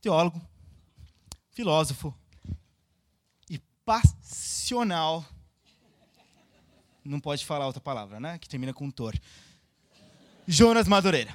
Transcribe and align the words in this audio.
teólogo, 0.00 0.40
filósofo 1.50 2.14
e 3.50 3.58
passional. 3.84 5.24
Não 7.04 7.20
pode 7.20 7.44
falar 7.44 7.66
outra 7.66 7.80
palavra, 7.80 8.20
né? 8.20 8.38
Que 8.38 8.48
termina 8.48 8.74
com 8.74 8.90
tor. 8.90 9.18
Jonas 10.46 10.86
Madureira. 10.86 11.34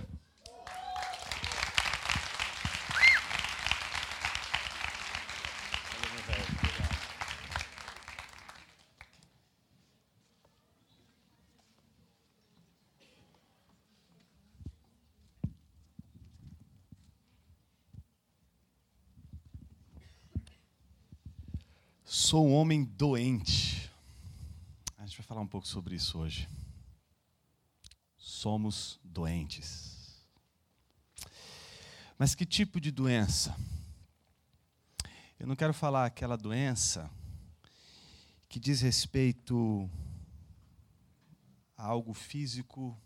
Sou 22.33 22.47
um 22.47 22.55
homem 22.55 22.83
doente. 22.83 23.91
A 24.97 25.05
gente 25.05 25.19
vai 25.19 25.23
falar 25.23 25.41
um 25.41 25.47
pouco 25.47 25.67
sobre 25.67 25.93
isso 25.93 26.17
hoje. 26.17 26.49
Somos 28.17 28.99
doentes. 29.03 30.19
Mas 32.17 32.33
que 32.33 32.43
tipo 32.43 32.81
de 32.81 32.89
doença? 32.89 33.55
Eu 35.37 35.45
não 35.45 35.55
quero 35.55 35.75
falar 35.75 36.07
aquela 36.07 36.35
doença 36.35 37.07
que 38.49 38.59
diz 38.59 38.81
respeito 38.81 39.87
a 41.77 41.85
algo 41.85 42.15
físico, 42.15 42.99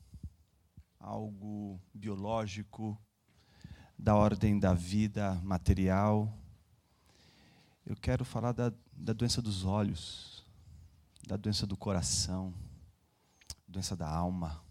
algo 0.97 1.81
biológico, 1.94 2.97
da 4.00 4.16
ordem 4.16 4.58
da 4.58 4.73
vida 4.73 5.36
material. 5.44 6.34
Eu 7.88 7.96
quero 7.96 8.26
falar 8.26 8.52
da, 8.52 8.74
da 8.92 9.14
doença 9.14 9.42
dos 9.42 9.64
olhos, 9.64 10.44
da 11.26 11.38
doença 11.38 11.66
do 11.66 11.78
coração, 11.78 12.54
doença 13.66 13.96
da 13.96 14.10
alma, 14.10 14.62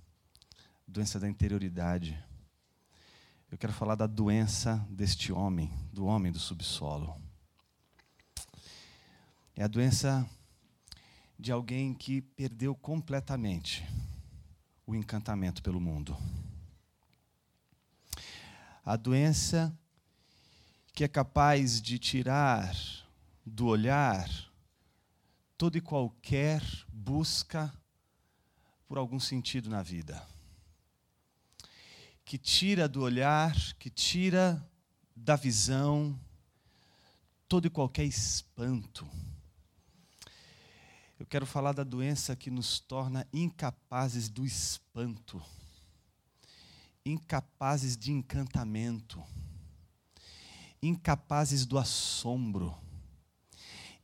doença 0.87 1.19
da 1.19 1.27
interioridade. 1.27 2.23
Eu 3.51 3.57
quero 3.57 3.73
falar 3.73 3.95
da 3.95 4.07
doença 4.07 4.87
deste 4.91 5.33
homem, 5.33 5.73
do 5.91 6.05
homem 6.05 6.31
do 6.31 6.39
subsolo. 6.39 7.19
É 9.55 9.65
a 9.65 9.67
doença 9.67 10.29
de 11.39 11.51
alguém 11.51 11.95
que 11.95 12.21
perdeu 12.21 12.75
completamente 12.75 13.83
o 14.87 14.95
encantamento 14.95 15.63
pelo 15.63 15.81
mundo. 15.81 16.15
A 18.85 18.95
doença 18.95 19.75
que 20.93 21.03
é 21.03 21.09
capaz 21.09 21.81
de 21.81 21.99
tirar 21.99 22.77
do 23.47 23.67
olhar 23.67 24.29
toda 25.57 25.79
e 25.79 25.81
qualquer 25.81 26.61
busca 26.93 27.73
por 28.89 28.99
algum 28.99 29.21
sentido 29.21 29.71
na 29.71 29.83
vida. 29.83 30.27
Que 32.25 32.37
tira 32.37 32.89
do 32.89 33.03
olhar, 33.03 33.55
que 33.75 33.89
tira 33.89 34.69
da 35.15 35.37
visão 35.37 36.19
todo 37.49 37.67
e 37.67 37.71
qualquer 37.71 38.05
espanto. 38.05 39.09
Eu 41.19 41.25
quero 41.25 41.47
falar 41.47 41.73
da 41.73 41.85
doença 41.85 42.35
que 42.35 42.51
nos 42.51 42.81
torna 42.81 43.27
incapazes 43.33 44.29
do 44.29 44.45
espanto, 44.45 45.41
incapazes 47.05 47.97
de 47.97 48.11
encantamento, 48.11 49.23
incapazes 50.83 51.65
do 51.65 51.79
assombro 51.79 52.77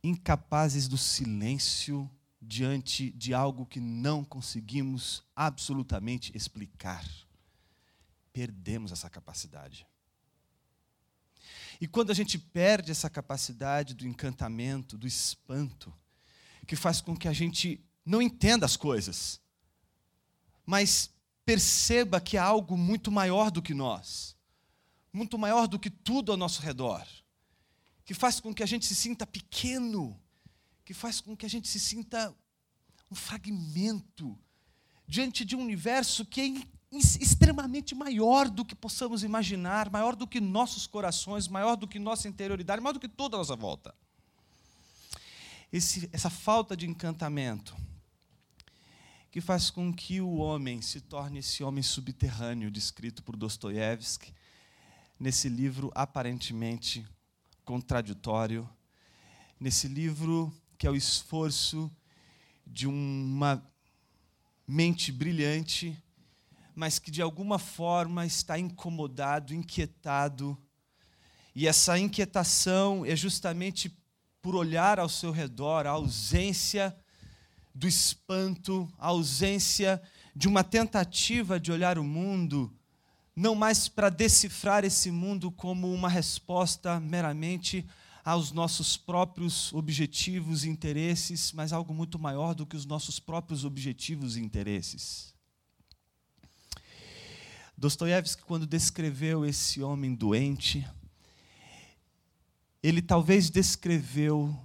incapazes 0.03 0.87
do 0.87 0.97
silêncio 0.97 2.09
diante 2.41 3.09
de 3.11 3.33
algo 3.33 3.65
que 3.65 3.79
não 3.79 4.23
conseguimos 4.23 5.23
absolutamente 5.33 6.35
explicar. 6.35 7.07
Perdemos 8.33 8.91
essa 8.91 9.09
capacidade. 9.09 9.87
E 11.79 11.87
quando 11.87 12.11
a 12.11 12.13
gente 12.13 12.37
perde 12.37 12.91
essa 12.91 13.09
capacidade 13.09 13.93
do 13.93 14.05
encantamento, 14.05 14.97
do 14.97 15.07
espanto, 15.07 15.93
que 16.67 16.75
faz 16.75 16.99
com 16.99 17.15
que 17.15 17.27
a 17.27 17.33
gente 17.33 17.83
não 18.05 18.21
entenda 18.21 18.65
as 18.65 18.75
coisas, 18.75 19.39
mas 20.65 21.09
perceba 21.45 22.19
que 22.19 22.37
há 22.37 22.43
algo 22.43 22.77
muito 22.77 23.11
maior 23.11 23.49
do 23.49 23.61
que 23.61 23.73
nós, 23.73 24.35
muito 25.11 25.37
maior 25.37 25.67
do 25.67 25.79
que 25.79 25.89
tudo 25.89 26.31
ao 26.31 26.37
nosso 26.37 26.61
redor 26.61 27.05
que 28.05 28.13
faz 28.13 28.39
com 28.39 28.53
que 28.53 28.63
a 28.63 28.65
gente 28.65 28.85
se 28.85 28.95
sinta 28.95 29.25
pequeno, 29.25 30.19
que 30.83 30.93
faz 30.93 31.21
com 31.21 31.35
que 31.35 31.45
a 31.45 31.49
gente 31.49 31.67
se 31.67 31.79
sinta 31.79 32.35
um 33.09 33.15
fragmento 33.15 34.37
diante 35.07 35.45
de 35.45 35.55
um 35.55 35.61
universo 35.61 36.25
que 36.25 36.41
é 36.41 36.73
extremamente 36.91 37.95
maior 37.95 38.49
do 38.49 38.63
que 38.65 38.75
possamos 38.75 39.23
imaginar, 39.23 39.89
maior 39.89 40.15
do 40.15 40.27
que 40.27 40.39
nossos 40.39 40.85
corações, 40.85 41.47
maior 41.47 41.75
do 41.75 41.87
que 41.87 41.97
nossa 41.97 42.27
interioridade, 42.27 42.81
maior 42.81 42.93
do 42.93 42.99
que 42.99 43.09
toda 43.09 43.35
a 43.35 43.39
nossa 43.39 43.55
volta. 43.55 43.93
Esse, 45.71 46.07
essa 46.11 46.29
falta 46.29 46.77
de 46.77 46.87
encantamento 46.87 47.75
que 49.31 49.41
faz 49.41 49.71
com 49.71 49.91
que 49.91 50.21
o 50.21 50.35
homem 50.35 50.81
se 50.81 51.01
torne 51.01 51.39
esse 51.39 51.63
homem 51.63 51.81
subterrâneo 51.81 52.69
descrito 52.69 53.23
por 53.23 53.35
Dostoiévski 53.35 54.31
nesse 55.19 55.49
livro 55.49 55.91
aparentemente 55.95 57.03
contraditório, 57.65 58.69
nesse 59.59 59.87
livro 59.87 60.53
que 60.77 60.85
é 60.85 60.89
o 60.89 60.95
esforço 60.95 61.91
de 62.65 62.87
uma 62.87 63.63
mente 64.67 65.11
brilhante, 65.11 65.97
mas 66.75 66.99
que 66.99 67.11
de 67.11 67.21
alguma 67.21 67.59
forma 67.59 68.25
está 68.25 68.57
incomodado, 68.57 69.53
inquietado. 69.53 70.57
E 71.55 71.67
essa 71.67 71.97
inquietação 71.97 73.05
é 73.05 73.15
justamente 73.15 73.95
por 74.41 74.55
olhar 74.55 74.99
ao 74.99 75.07
seu 75.07 75.31
redor 75.31 75.87
a 75.87 75.91
ausência 75.91 76.95
do 77.73 77.87
espanto, 77.87 78.91
a 78.97 79.07
ausência 79.07 80.01
de 80.35 80.47
uma 80.47 80.63
tentativa 80.63 81.59
de 81.59 81.71
olhar 81.71 81.97
o 81.97 82.03
mundo 82.03 82.75
não 83.35 83.55
mais 83.55 83.87
para 83.87 84.09
decifrar 84.09 84.85
esse 84.85 85.09
mundo 85.09 85.51
como 85.51 85.91
uma 85.91 86.09
resposta 86.09 86.99
meramente 86.99 87.85
aos 88.23 88.51
nossos 88.51 88.95
próprios 88.95 89.73
objetivos 89.73 90.63
e 90.63 90.69
interesses, 90.69 91.51
mas 91.51 91.73
algo 91.73 91.93
muito 91.93 92.17
maior 92.17 92.53
do 92.53 92.65
que 92.65 92.75
os 92.75 92.85
nossos 92.85 93.19
próprios 93.19 93.65
objetivos 93.65 94.37
e 94.37 94.41
interesses. 94.41 95.33
Dostoiévski, 97.75 98.43
quando 98.43 98.65
descreveu 98.65 99.45
esse 99.45 99.81
homem 99.81 100.15
doente, 100.15 100.87
ele 102.81 103.01
talvez 103.01 103.49
descreveu 103.49 104.55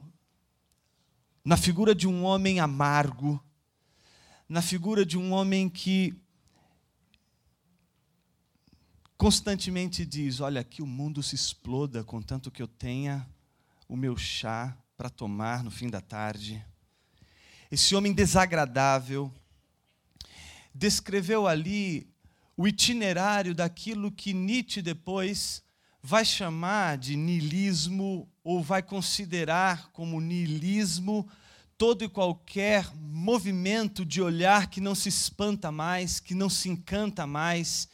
na 1.45 1.57
figura 1.57 1.95
de 1.95 2.07
um 2.07 2.25
homem 2.25 2.61
amargo, 2.61 3.43
na 4.49 4.61
figura 4.61 5.05
de 5.05 5.17
um 5.17 5.33
homem 5.33 5.69
que 5.69 6.15
constantemente 9.19 10.07
diz: 10.07 10.41
Olha, 10.41 10.63
que 10.63 10.81
o 10.81 10.87
mundo 10.87 11.23
se 11.23 11.35
exploda, 11.35 12.05
contanto 12.05 12.51
que 12.51 12.63
eu 12.63 12.69
tenha 12.69 13.29
o 13.89 13.97
meu 13.97 14.17
chá 14.17 14.75
para 14.97 15.11
tomar 15.11 15.65
no 15.65 15.71
fim 15.71 15.91
da 15.91 16.01
tarde. 16.01 16.65
Esse 17.71 17.95
homem 17.95 18.15
desagradável 18.15 19.31
descreveu 20.73 21.49
ali 21.49 22.09
o 22.57 22.67
itinerário 22.67 23.55
daquilo 23.55 24.13
que 24.13 24.33
Nietzsche 24.33 24.81
depois 24.81 25.63
vai 26.03 26.25
chamar 26.25 26.97
de 26.97 27.17
niilismo 27.17 28.29
ou 28.43 28.63
vai 28.63 28.83
considerar 28.83 29.91
como 29.93 30.21
niilismo 30.21 31.29
todo 31.77 32.05
e 32.05 32.09
qualquer 32.09 32.91
movimento 32.95 34.05
de 34.05 34.21
olhar 34.21 34.69
que 34.69 34.81
não 34.81 34.95
se 34.95 35.09
espanta 35.09 35.71
mais, 35.71 36.19
que 36.19 36.35
não 36.35 36.49
se 36.49 36.69
encanta 36.69 37.27
mais, 37.27 37.89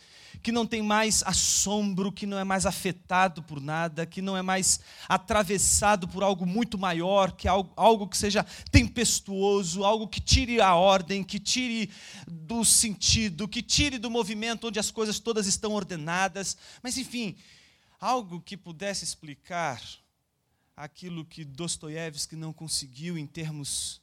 que 0.45 0.53
não 0.53 0.67
tem 0.67 0.83
mais 0.83 1.23
assombro, 1.23 2.13
que 2.13 2.27
não 2.27 2.39
é 2.39 2.45
mais 2.45 2.67
afetado 2.67 3.43
por 3.43 3.63
nada, 3.63 4.05
que 4.05 4.21
não 4.21 4.37
é 4.37 4.43
mais 4.43 4.79
atravessado 5.09 6.07
por 6.07 6.23
algo 6.23 6.45
muito 6.45 6.77
maior, 6.77 7.33
que 7.33 7.49
é 7.49 7.51
algo, 7.51 7.73
algo 7.75 8.07
que 8.07 8.19
seja 8.19 8.45
tempestuoso, 8.71 9.83
algo 9.85 10.07
que 10.07 10.21
tire 10.21 10.61
a 10.61 10.75
ordem, 10.75 11.25
que 11.25 11.41
tire 11.41 11.91
do 12.29 12.63
sentido, 12.63 13.49
que 13.49 13.63
tire 13.63 13.97
do 13.97 14.11
movimento 14.11 14.69
onde 14.69 14.79
as 14.79 14.91
coisas 14.91 15.19
todas 15.19 15.47
estão 15.47 15.73
ordenadas, 15.73 16.59
mas 16.83 16.99
enfim, 16.99 17.39
algo 17.99 18.39
que 18.39 18.55
pudesse 18.55 19.03
explicar 19.03 19.81
aquilo 20.77 21.25
que 21.25 21.43
Dostoiévski 21.43 22.37
não 22.37 22.53
conseguiu 22.53 23.17
em 23.17 23.27
termos 23.27 24.03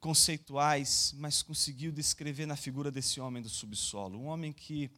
conceituais, 0.00 1.14
mas 1.18 1.42
conseguiu 1.42 1.92
descrever 1.92 2.46
na 2.46 2.56
figura 2.56 2.90
desse 2.90 3.20
homem 3.20 3.42
do 3.42 3.50
subsolo. 3.50 4.18
Um 4.18 4.28
homem 4.28 4.50
que 4.50 4.90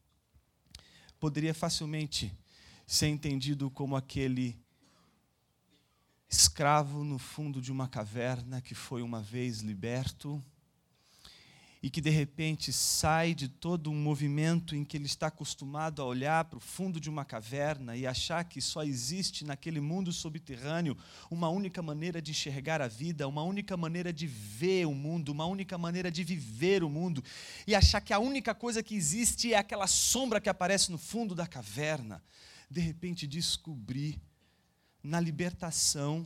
poderia 1.22 1.54
facilmente 1.54 2.36
ser 2.84 3.06
entendido 3.06 3.70
como 3.70 3.94
aquele 3.94 4.58
escravo 6.28 7.04
no 7.04 7.16
fundo 7.16 7.62
de 7.62 7.70
uma 7.70 7.86
caverna 7.86 8.60
que 8.60 8.74
foi 8.74 9.02
uma 9.02 9.20
vez 9.20 9.60
liberto 9.60 10.44
e 11.82 11.90
que 11.90 12.00
de 12.00 12.10
repente 12.10 12.72
sai 12.72 13.34
de 13.34 13.48
todo 13.48 13.90
um 13.90 13.94
movimento 13.94 14.76
em 14.76 14.84
que 14.84 14.96
ele 14.96 15.06
está 15.06 15.26
acostumado 15.26 16.00
a 16.00 16.04
olhar 16.04 16.44
para 16.44 16.58
o 16.58 16.60
fundo 16.60 17.00
de 17.00 17.10
uma 17.10 17.24
caverna 17.24 17.96
e 17.96 18.06
achar 18.06 18.44
que 18.44 18.60
só 18.60 18.84
existe 18.84 19.44
naquele 19.44 19.80
mundo 19.80 20.12
subterrâneo 20.12 20.96
uma 21.28 21.48
única 21.48 21.82
maneira 21.82 22.22
de 22.22 22.30
enxergar 22.30 22.80
a 22.80 22.86
vida, 22.86 23.26
uma 23.26 23.42
única 23.42 23.76
maneira 23.76 24.12
de 24.12 24.28
ver 24.28 24.86
o 24.86 24.94
mundo, 24.94 25.30
uma 25.30 25.44
única 25.44 25.76
maneira 25.76 26.08
de 26.08 26.22
viver 26.22 26.84
o 26.84 26.88
mundo, 26.88 27.22
e 27.66 27.74
achar 27.74 28.00
que 28.00 28.12
a 28.12 28.18
única 28.20 28.54
coisa 28.54 28.80
que 28.80 28.94
existe 28.94 29.52
é 29.52 29.58
aquela 29.58 29.88
sombra 29.88 30.40
que 30.40 30.48
aparece 30.48 30.92
no 30.92 30.98
fundo 30.98 31.34
da 31.34 31.48
caverna. 31.48 32.22
De 32.70 32.80
repente 32.80 33.26
descobrir 33.26 34.20
na 35.02 35.18
libertação 35.18 36.24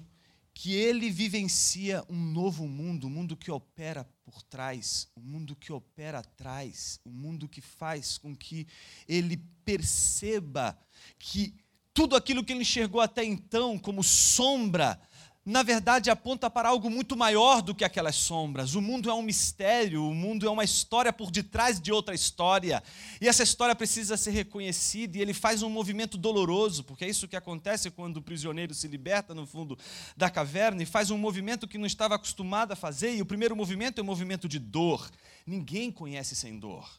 que 0.52 0.74
ele 0.74 1.10
vivencia 1.10 2.04
um 2.10 2.16
novo 2.18 2.68
mundo, 2.68 3.06
um 3.06 3.10
mundo 3.10 3.36
que 3.36 3.50
opera 3.50 4.06
por 4.26 4.42
trás, 4.42 5.08
um 5.16 5.20
mundo 5.20 5.54
que 5.54 5.72
opera 5.72 6.18
atrás, 6.18 7.00
um 7.06 7.12
mundo 7.12 7.48
que 7.48 7.60
faz 7.60 8.18
com 8.18 8.34
que 8.34 8.66
ele 9.08 9.36
perceba 9.64 10.76
que 11.16 11.54
tudo 11.94 12.16
aquilo 12.16 12.44
que 12.44 12.52
ele 12.52 12.62
enxergou 12.62 13.00
até 13.00 13.24
então 13.24 13.78
como 13.78 14.02
sombra 14.02 15.00
na 15.46 15.62
verdade 15.62 16.10
aponta 16.10 16.50
para 16.50 16.70
algo 16.70 16.90
muito 16.90 17.16
maior 17.16 17.62
do 17.62 17.72
que 17.72 17.84
aquelas 17.84 18.16
sombras. 18.16 18.74
O 18.74 18.80
mundo 18.80 19.08
é 19.08 19.14
um 19.14 19.22
mistério, 19.22 20.04
o 20.04 20.12
mundo 20.12 20.44
é 20.44 20.50
uma 20.50 20.64
história 20.64 21.12
por 21.12 21.30
detrás 21.30 21.80
de 21.80 21.92
outra 21.92 22.16
história. 22.16 22.82
E 23.20 23.28
essa 23.28 23.44
história 23.44 23.72
precisa 23.72 24.16
ser 24.16 24.32
reconhecida, 24.32 25.16
e 25.16 25.20
ele 25.20 25.32
faz 25.32 25.62
um 25.62 25.70
movimento 25.70 26.18
doloroso, 26.18 26.82
porque 26.82 27.04
é 27.04 27.08
isso 27.08 27.28
que 27.28 27.36
acontece 27.36 27.92
quando 27.92 28.16
o 28.16 28.22
prisioneiro 28.22 28.74
se 28.74 28.88
liberta 28.88 29.36
no 29.36 29.46
fundo 29.46 29.78
da 30.16 30.28
caverna 30.28 30.82
e 30.82 30.86
faz 30.86 31.12
um 31.12 31.18
movimento 31.18 31.68
que 31.68 31.78
não 31.78 31.86
estava 31.86 32.16
acostumado 32.16 32.72
a 32.72 32.76
fazer, 32.76 33.14
e 33.14 33.22
o 33.22 33.26
primeiro 33.26 33.54
movimento 33.54 34.00
é 34.00 34.02
um 34.02 34.06
movimento 34.06 34.48
de 34.48 34.58
dor. 34.58 35.08
Ninguém 35.46 35.92
conhece 35.92 36.34
sem 36.34 36.58
dor. 36.58 36.90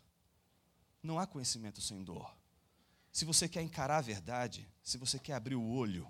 Não 1.04 1.20
há 1.20 1.28
conhecimento 1.28 1.82
sem 1.82 2.02
dor. 2.02 2.34
Se 3.12 3.26
você 3.26 3.50
quer 3.50 3.62
encarar 3.62 3.98
a 3.98 4.02
verdade, 4.02 4.66
se 4.82 4.98
você 4.98 5.20
quer 5.20 5.34
abrir 5.34 5.56
o 5.56 5.68
olho, 5.68 6.08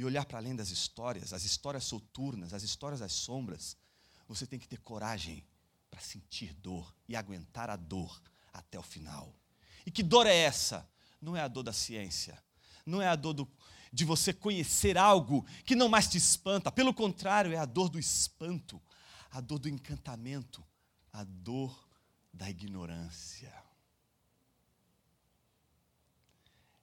e 0.00 0.04
olhar 0.04 0.24
para 0.24 0.38
além 0.38 0.56
das 0.56 0.70
histórias, 0.70 1.34
as 1.34 1.44
histórias 1.44 1.84
soturnas, 1.84 2.54
as 2.54 2.62
histórias 2.62 3.00
das 3.00 3.12
sombras, 3.12 3.76
você 4.26 4.46
tem 4.46 4.58
que 4.58 4.66
ter 4.66 4.78
coragem 4.78 5.46
para 5.90 6.00
sentir 6.00 6.54
dor 6.54 6.96
e 7.06 7.14
aguentar 7.14 7.68
a 7.68 7.76
dor 7.76 8.18
até 8.50 8.78
o 8.78 8.82
final. 8.82 9.36
E 9.84 9.90
que 9.90 10.02
dor 10.02 10.26
é 10.26 10.34
essa? 10.34 10.88
Não 11.20 11.36
é 11.36 11.42
a 11.42 11.48
dor 11.48 11.64
da 11.64 11.72
ciência, 11.74 12.42
não 12.86 13.02
é 13.02 13.08
a 13.08 13.14
dor 13.14 13.34
do, 13.34 13.52
de 13.92 14.06
você 14.06 14.32
conhecer 14.32 14.96
algo 14.96 15.44
que 15.66 15.76
não 15.76 15.86
mais 15.86 16.08
te 16.08 16.16
espanta, 16.16 16.72
pelo 16.72 16.94
contrário, 16.94 17.52
é 17.52 17.58
a 17.58 17.66
dor 17.66 17.90
do 17.90 17.98
espanto, 17.98 18.80
a 19.30 19.38
dor 19.38 19.58
do 19.58 19.68
encantamento, 19.68 20.66
a 21.12 21.24
dor 21.24 21.78
da 22.32 22.48
ignorância. 22.48 23.52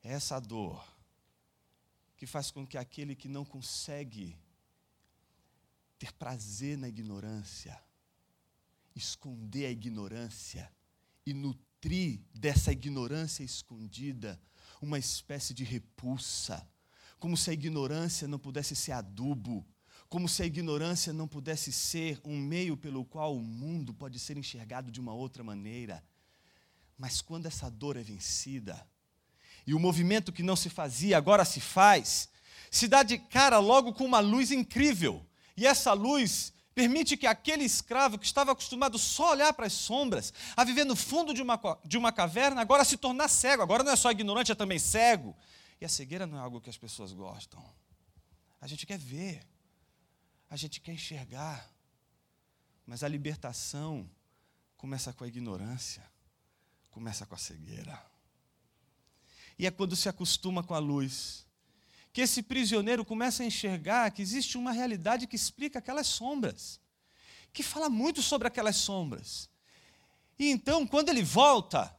Essa 0.03 0.39
dor 0.39 0.96
que 2.17 2.25
faz 2.25 2.49
com 2.49 2.65
que 2.65 2.77
aquele 2.77 3.15
que 3.15 3.29
não 3.29 3.45
consegue 3.45 4.35
ter 5.99 6.11
prazer 6.13 6.77
na 6.77 6.89
ignorância, 6.89 7.79
esconder 8.95 9.67
a 9.67 9.71
ignorância 9.71 10.71
e 11.25 11.33
nutrir 11.33 12.19
dessa 12.33 12.71
ignorância 12.71 13.43
escondida 13.43 14.41
uma 14.81 14.97
espécie 14.97 15.53
de 15.53 15.63
repulsa, 15.63 16.67
como 17.19 17.37
se 17.37 17.51
a 17.51 17.53
ignorância 17.53 18.27
não 18.27 18.39
pudesse 18.39 18.75
ser 18.75 18.93
adubo, 18.93 19.65
como 20.09 20.27
se 20.27 20.41
a 20.41 20.45
ignorância 20.45 21.13
não 21.13 21.27
pudesse 21.27 21.71
ser 21.71 22.19
um 22.23 22.37
meio 22.39 22.75
pelo 22.77 23.05
qual 23.05 23.35
o 23.35 23.41
mundo 23.41 23.93
pode 23.93 24.19
ser 24.19 24.37
enxergado 24.37 24.91
de 24.91 24.99
uma 24.99 25.13
outra 25.13 25.43
maneira. 25.43 26.03
Mas 26.97 27.21
quando 27.21 27.45
essa 27.45 27.69
dor 27.69 27.97
é 27.97 28.03
vencida, 28.03 28.87
e 29.67 29.73
o 29.73 29.79
movimento 29.79 30.31
que 30.31 30.41
não 30.41 30.55
se 30.55 30.69
fazia 30.69 31.17
agora 31.17 31.43
se 31.43 31.59
faz, 31.59 32.29
se 32.71 32.87
dá 32.87 33.03
de 33.03 33.17
cara 33.17 33.59
logo 33.59 33.93
com 33.93 34.05
uma 34.05 34.19
luz 34.19 34.49
incrível. 34.49 35.27
E 35.57 35.67
essa 35.67 35.91
luz 35.91 36.53
permite 36.73 37.17
que 37.17 37.27
aquele 37.27 37.65
escravo 37.65 38.17
que 38.17 38.25
estava 38.25 38.53
acostumado 38.53 38.97
só 38.97 39.27
a 39.27 39.31
olhar 39.31 39.53
para 39.53 39.65
as 39.65 39.73
sombras, 39.73 40.33
a 40.55 40.63
viver 40.63 40.85
no 40.85 40.95
fundo 40.95 41.33
de 41.33 41.41
uma, 41.41 41.59
de 41.83 41.97
uma 41.97 42.13
caverna, 42.13 42.61
agora 42.61 42.85
se 42.85 42.95
tornar 42.95 43.27
cego. 43.27 43.61
Agora 43.61 43.83
não 43.83 43.91
é 43.91 43.95
só 43.97 44.09
ignorante, 44.09 44.53
é 44.53 44.55
também 44.55 44.79
cego. 44.79 45.35
E 45.81 45.85
a 45.85 45.89
cegueira 45.89 46.25
não 46.25 46.37
é 46.37 46.41
algo 46.41 46.61
que 46.61 46.69
as 46.69 46.77
pessoas 46.77 47.11
gostam. 47.11 47.63
A 48.61 48.67
gente 48.67 48.85
quer 48.85 48.97
ver, 48.97 49.45
a 50.49 50.55
gente 50.55 50.79
quer 50.79 50.93
enxergar. 50.93 51.69
Mas 52.85 53.03
a 53.03 53.07
libertação 53.07 54.09
começa 54.77 55.11
com 55.11 55.25
a 55.25 55.27
ignorância, 55.27 56.03
começa 56.89 57.25
com 57.25 57.35
a 57.35 57.37
cegueira. 57.37 58.01
E 59.57 59.65
é 59.65 59.71
quando 59.71 59.95
se 59.95 60.07
acostuma 60.07 60.63
com 60.63 60.73
a 60.73 60.79
luz 60.79 61.47
que 62.17 62.21
esse 62.21 62.41
prisioneiro 62.41 63.05
começa 63.05 63.43
a 63.43 63.45
enxergar 63.45 64.09
que 64.09 64.23
existe 64.23 64.57
uma 64.57 64.71
realidade 64.71 65.27
que 65.27 65.35
explica 65.35 65.77
aquelas 65.77 66.07
sombras, 66.07 66.79
que 67.53 67.61
fala 67.61 67.91
muito 67.91 68.23
sobre 68.23 68.47
aquelas 68.47 68.75
sombras. 68.77 69.47
E 70.39 70.49
então, 70.49 70.87
quando 70.87 71.09
ele 71.09 71.21
volta, 71.21 71.95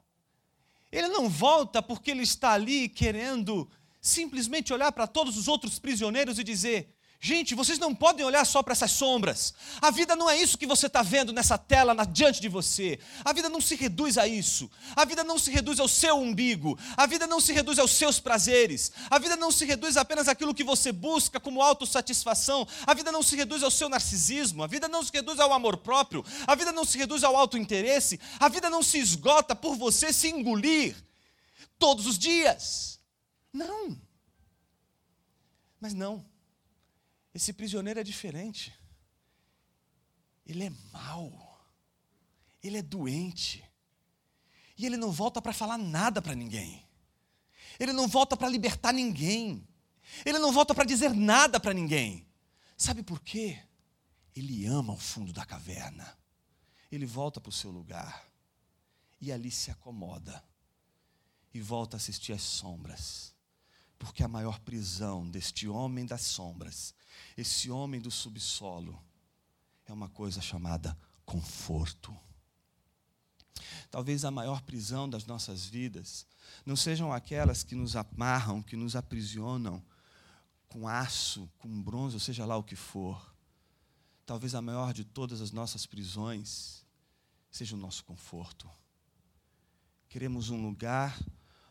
ele 0.91 1.07
não 1.07 1.29
volta 1.29 1.81
porque 1.81 2.11
ele 2.11 2.25
está 2.25 2.53
ali 2.53 2.89
querendo 2.89 3.71
simplesmente 4.01 4.73
olhar 4.73 4.91
para 4.91 5.07
todos 5.07 5.37
os 5.37 5.47
outros 5.47 5.79
prisioneiros 5.79 6.37
e 6.41 6.43
dizer: 6.43 6.98
Gente, 7.21 7.53
vocês 7.53 7.81
não 7.81 7.93
podem 7.93 8.25
olhar 8.25 8.45
só 8.45 8.63
para 8.63 8.73
essas 8.73 8.93
sombras. 8.93 9.53
A 9.83 9.91
vida 9.91 10.15
não 10.15 10.31
é 10.31 10.41
isso 10.41 10.57
que 10.57 10.69
você 10.69 10.87
está 10.87 11.03
vendo 11.03 11.33
nessa 11.33 11.59
tela 11.59 11.93
na, 11.93 12.05
diante 12.05 12.41
de 12.41 12.49
você. 12.49 13.01
A 13.25 13.33
vida 13.33 13.49
não 13.49 13.61
se 13.61 13.75
reduz 13.75 14.17
a 14.17 14.29
isso. 14.29 14.71
A 14.95 15.05
vida 15.05 15.25
não 15.25 15.37
se 15.37 15.51
reduz 15.51 15.81
ao 15.81 15.89
seu 15.89 16.17
umbigo. 16.17 16.79
A 16.97 17.07
vida 17.07 17.27
não 17.27 17.41
se 17.41 17.53
reduz 17.53 17.77
aos 17.81 17.91
seus 17.91 18.21
prazeres. 18.21 18.93
A 19.11 19.19
vida 19.19 19.35
não 19.35 19.51
se 19.51 19.65
reduz 19.65 19.97
apenas 19.97 20.29
àquilo 20.29 20.55
que 20.55 20.63
você 20.63 20.93
busca 20.93 21.41
como 21.41 21.61
autossatisfação. 21.61 22.69
A 22.87 22.95
vida 22.95 23.11
não 23.11 23.23
se 23.23 23.35
reduz 23.35 23.65
ao 23.65 23.71
seu 23.71 23.89
narcisismo. 23.89 24.63
A 24.63 24.69
vida 24.69 24.87
não 24.87 25.03
se 25.03 25.11
reduz 25.13 25.41
ao 25.41 25.53
amor 25.53 25.79
próprio. 25.79 26.25
A 26.47 26.55
vida 26.55 26.71
não 26.71 26.85
se 26.85 26.97
reduz 26.97 27.25
ao 27.25 27.35
autointeresse. 27.35 28.21
A 28.39 28.49
vida 28.49 28.71
não 28.71 28.81
se 28.83 28.97
esgota 28.97 29.57
por 29.57 29.75
você 29.75 30.13
se 30.13 30.29
engolir 30.29 30.95
todos 31.81 32.07
os 32.07 32.17
dias. 32.17 33.01
Não. 33.53 33.99
Mas 35.81 35.95
não. 35.95 36.25
Esse 37.39 37.53
prisioneiro 37.53 38.01
é 38.01 38.03
diferente. 38.03 38.77
Ele 40.45 40.65
é 40.65 40.73
mau. 40.93 41.65
Ele 42.61 42.79
é 42.79 42.83
doente. 42.83 43.65
E 44.77 44.85
ele 44.85 44.97
não 44.97 45.13
volta 45.13 45.41
para 45.41 45.53
falar 45.53 45.79
nada 45.79 46.21
para 46.21 46.35
ninguém. 46.35 46.85
Ele 47.79 47.93
não 47.93 48.09
volta 48.09 48.37
para 48.37 48.49
libertar 48.49 48.93
ninguém. 48.93 49.65
Ele 50.27 50.41
não 50.41 50.51
volta 50.51 50.75
para 50.75 50.83
dizer 50.85 51.15
nada 51.15 51.61
para 51.61 51.73
ninguém. 51.73 52.27
Sabe 52.77 53.05
por 53.05 53.21
quê? 53.21 53.63
Ele 54.35 54.67
ama 54.67 54.95
o 54.95 54.99
fundo 54.99 55.33
da 55.33 55.47
caverna. 55.47 56.19
Ele 56.91 57.07
volta 57.07 57.41
para 57.41 57.51
o 57.51 57.53
seu 57.53 57.71
lugar 57.71 58.29
e 59.21 59.31
ali 59.31 59.53
se 59.53 59.71
acomoda 59.71 60.45
e 61.55 61.61
volta 61.61 61.95
a 61.95 61.99
assistir 61.99 62.33
às 62.33 62.43
sombras. 62.43 63.33
Porque 63.97 64.25
a 64.25 64.29
maior 64.29 64.59
prisão 64.59 65.31
deste 65.31 65.69
homem 65.69 66.05
das 66.05 66.23
sombras 66.23 66.98
esse 67.37 67.71
homem 67.71 68.01
do 68.01 68.11
subsolo 68.11 69.03
é 69.87 69.93
uma 69.93 70.09
coisa 70.09 70.41
chamada 70.41 70.99
conforto. 71.25 72.17
Talvez 73.91 74.25
a 74.25 74.31
maior 74.31 74.63
prisão 74.63 75.09
das 75.09 75.25
nossas 75.25 75.65
vidas 75.65 76.27
não 76.65 76.77
sejam 76.77 77.13
aquelas 77.13 77.63
que 77.63 77.75
nos 77.75 77.97
amarram, 77.97 78.63
que 78.63 78.77
nos 78.77 78.95
aprisionam 78.95 79.83
com 80.69 80.87
aço, 80.87 81.51
com 81.59 81.83
bronze, 81.83 82.15
ou 82.15 82.21
seja 82.21 82.45
lá 82.45 82.57
o 82.57 82.63
que 82.63 82.77
for. 82.77 83.35
Talvez 84.27 84.55
a 84.55 84.61
maior 84.61 84.93
de 84.93 85.05
todas 85.05 85.41
as 85.41 85.51
nossas 85.51 85.87
prisões 85.87 86.85
seja 87.51 87.75
o 87.75 87.79
nosso 87.79 88.05
conforto. 88.05 88.71
Queremos 90.09 90.51
um 90.51 90.63
lugar 90.63 91.19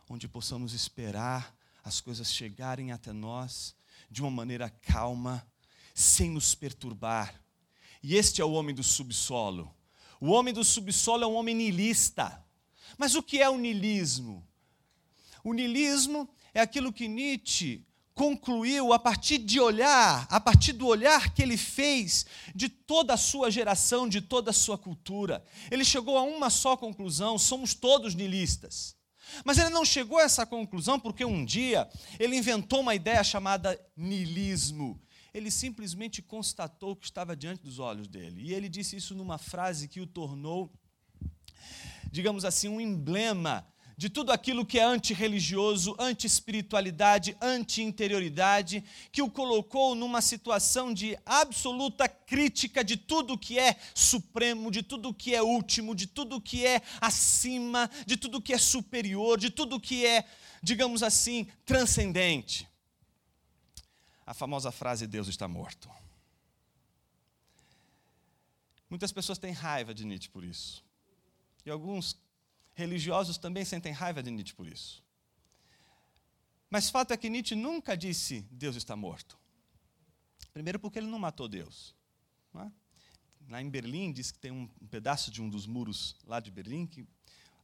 onde 0.09 0.27
possamos 0.27 0.73
esperar 0.73 1.55
as 1.83 2.01
coisas 2.01 2.33
chegarem 2.33 2.91
até 2.91 3.13
nós 3.13 3.75
de 4.09 4.21
uma 4.21 4.31
maneira 4.31 4.69
calma, 4.69 5.45
sem 5.93 6.29
nos 6.29 6.55
perturbar. 6.55 7.41
E 8.01 8.15
este 8.15 8.41
é 8.41 8.45
o 8.45 8.51
homem 8.51 8.73
do 8.73 8.83
subsolo. 8.83 9.75
O 10.19 10.31
homem 10.31 10.53
do 10.53 10.63
subsolo 10.63 11.23
é 11.23 11.27
um 11.27 11.35
homem 11.35 11.55
nilista. 11.55 12.43
Mas 12.97 13.15
o 13.15 13.23
que 13.23 13.41
é 13.41 13.49
o 13.49 13.57
nilismo? 13.57 14.47
O 15.43 15.53
nilismo 15.53 16.29
é 16.53 16.61
aquilo 16.61 16.91
que 16.91 17.07
Nietzsche 17.07 17.85
concluiu 18.17 18.91
a 18.91 18.97
partir 18.97 19.37
de 19.37 19.59
olhar, 19.59 20.27
a 20.29 20.39
partir 20.39 20.73
do 20.73 20.87
olhar 20.87 21.33
que 21.33 21.43
ele 21.43 21.55
fez 21.55 22.25
de 22.53 22.67
toda 22.67 23.13
a 23.13 23.17
sua 23.17 23.51
geração, 23.51 24.09
de 24.09 24.19
toda 24.19 24.49
a 24.49 24.53
sua 24.53 24.77
cultura. 24.77 25.45
Ele 25.69 25.85
chegou 25.85 26.17
a 26.17 26.23
uma 26.23 26.49
só 26.49 26.75
conclusão: 26.75 27.37
somos 27.37 27.75
todos 27.75 28.15
nilistas. 28.15 28.96
Mas 29.43 29.57
ele 29.57 29.69
não 29.69 29.85
chegou 29.85 30.17
a 30.17 30.23
essa 30.23 30.45
conclusão 30.45 30.99
porque 30.99 31.25
um 31.25 31.43
dia 31.43 31.87
ele 32.19 32.35
inventou 32.35 32.81
uma 32.81 32.95
ideia 32.95 33.23
chamada 33.23 33.79
nilismo. 33.95 35.01
Ele 35.33 35.51
simplesmente 35.51 36.21
constatou 36.21 36.91
o 36.91 36.95
que 36.95 37.05
estava 37.05 37.35
diante 37.35 37.63
dos 37.63 37.79
olhos 37.79 38.07
dele. 38.07 38.41
E 38.41 38.53
ele 38.53 38.67
disse 38.69 38.95
isso 38.95 39.13
numa 39.13 39.37
frase 39.37 39.87
que 39.87 40.01
o 40.01 40.07
tornou, 40.07 40.71
digamos 42.11 42.43
assim, 42.43 42.67
um 42.67 42.81
emblema 42.81 43.67
de 43.97 44.09
tudo 44.11 44.31
aquilo 44.31 44.63
que 44.63 44.77
é 44.77 44.83
antirreligioso, 44.83 45.95
anti-espiritualidade, 45.97 47.35
anti-interioridade, 47.41 48.83
que 49.11 49.23
o 49.23 49.29
colocou 49.29 49.95
numa 49.95 50.21
situação 50.21 50.93
de 50.93 51.17
absoluta 51.25 52.07
crítica 52.07 52.83
de 52.83 52.95
tudo 52.95 53.35
que 53.35 53.57
é 53.57 53.75
supremo, 53.95 54.69
de 54.69 54.83
tudo 54.83 55.11
que 55.11 55.33
é 55.33 55.41
último, 55.41 55.95
de 55.95 56.05
tudo 56.05 56.39
que 56.39 56.63
é 56.63 56.79
acima, 57.01 57.89
de 58.05 58.15
tudo 58.15 58.39
que 58.39 58.53
é 58.53 58.57
superior, 58.59 59.39
de 59.39 59.49
tudo 59.49 59.79
que 59.79 60.05
é, 60.05 60.23
digamos 60.61 61.01
assim, 61.01 61.47
transcendente. 61.65 62.69
A 64.27 64.33
famosa 64.35 64.71
frase: 64.71 65.07
Deus 65.07 65.27
está 65.27 65.47
morto. 65.47 65.89
Muitas 68.87 69.11
pessoas 69.11 69.39
têm 69.39 69.53
raiva 69.53 69.91
de 69.91 70.05
Nietzsche 70.05 70.29
por 70.29 70.43
isso. 70.43 70.85
E 71.65 71.69
alguns 71.71 72.15
religiosos 72.77 73.39
também 73.39 73.65
sentem 73.65 73.91
raiva 73.91 74.21
de 74.21 74.29
Nietzsche 74.29 74.53
por 74.53 74.67
isso. 74.67 75.03
Mas 76.69 76.91
fato 76.91 77.11
é 77.11 77.17
que 77.17 77.27
Nietzsche 77.27 77.55
nunca 77.55 77.97
disse 77.97 78.41
Deus 78.51 78.75
está 78.75 78.95
morto. 78.95 79.37
Primeiro 80.53 80.79
porque 80.79 80.99
ele 80.99 81.07
não 81.07 81.17
matou 81.17 81.47
Deus. 81.47 81.95
Não 82.53 82.61
é? 82.61 82.71
Lá 83.49 83.61
em 83.63 83.69
Berlim 83.69 84.11
diz 84.11 84.29
que 84.29 84.37
tem 84.37 84.51
um, 84.51 84.67
pedaço 84.89 85.31
de 85.31 85.41
um 85.41 85.49
dos 85.49 85.65
muros 85.65 86.15
lá 86.23 86.39
de 86.39 86.51
Berlim 86.51 86.85
que 86.85 87.07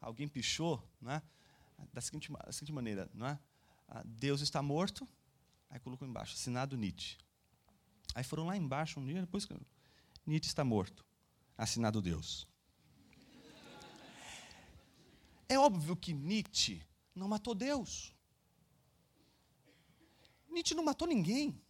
alguém 0.01 0.27
pichou, 0.27 0.83
é? 1.05 1.21
da, 1.93 2.01
seguinte, 2.01 2.31
da 2.31 2.51
seguinte 2.51 2.73
maneira, 2.73 3.07
é? 3.21 3.37
Ah, 3.87 4.01
Deus 4.03 4.41
está 4.41 4.63
morto, 4.63 5.07
aí 5.69 5.79
colocou 5.79 6.07
embaixo, 6.07 6.33
assinado 6.33 6.75
Nietzsche. 6.75 7.17
Aí 8.15 8.23
foram 8.23 8.45
lá 8.47 8.57
embaixo 8.57 8.99
um 8.99 9.05
dia, 9.05 9.21
depois 9.21 9.47
Nietzsche 10.25 10.49
está 10.49 10.63
morto, 10.63 11.05
assinado 11.55 12.01
Deus. 12.01 12.47
É 15.53 15.59
óbvio 15.59 15.95
que 15.95 16.13
Nietzsche 16.13 16.83
não 17.13 17.27
matou 17.27 17.53
Deus. 17.53 18.11
Nietzsche 20.49 20.73
não 20.73 20.83
matou 20.83 21.07
ninguém. 21.07 21.61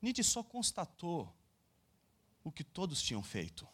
Nietzsche 0.00 0.22
só 0.22 0.42
constatou 0.44 1.34
o 2.44 2.52
que 2.52 2.62
todos 2.62 3.02
tinham 3.02 3.24
feito. 3.24 3.66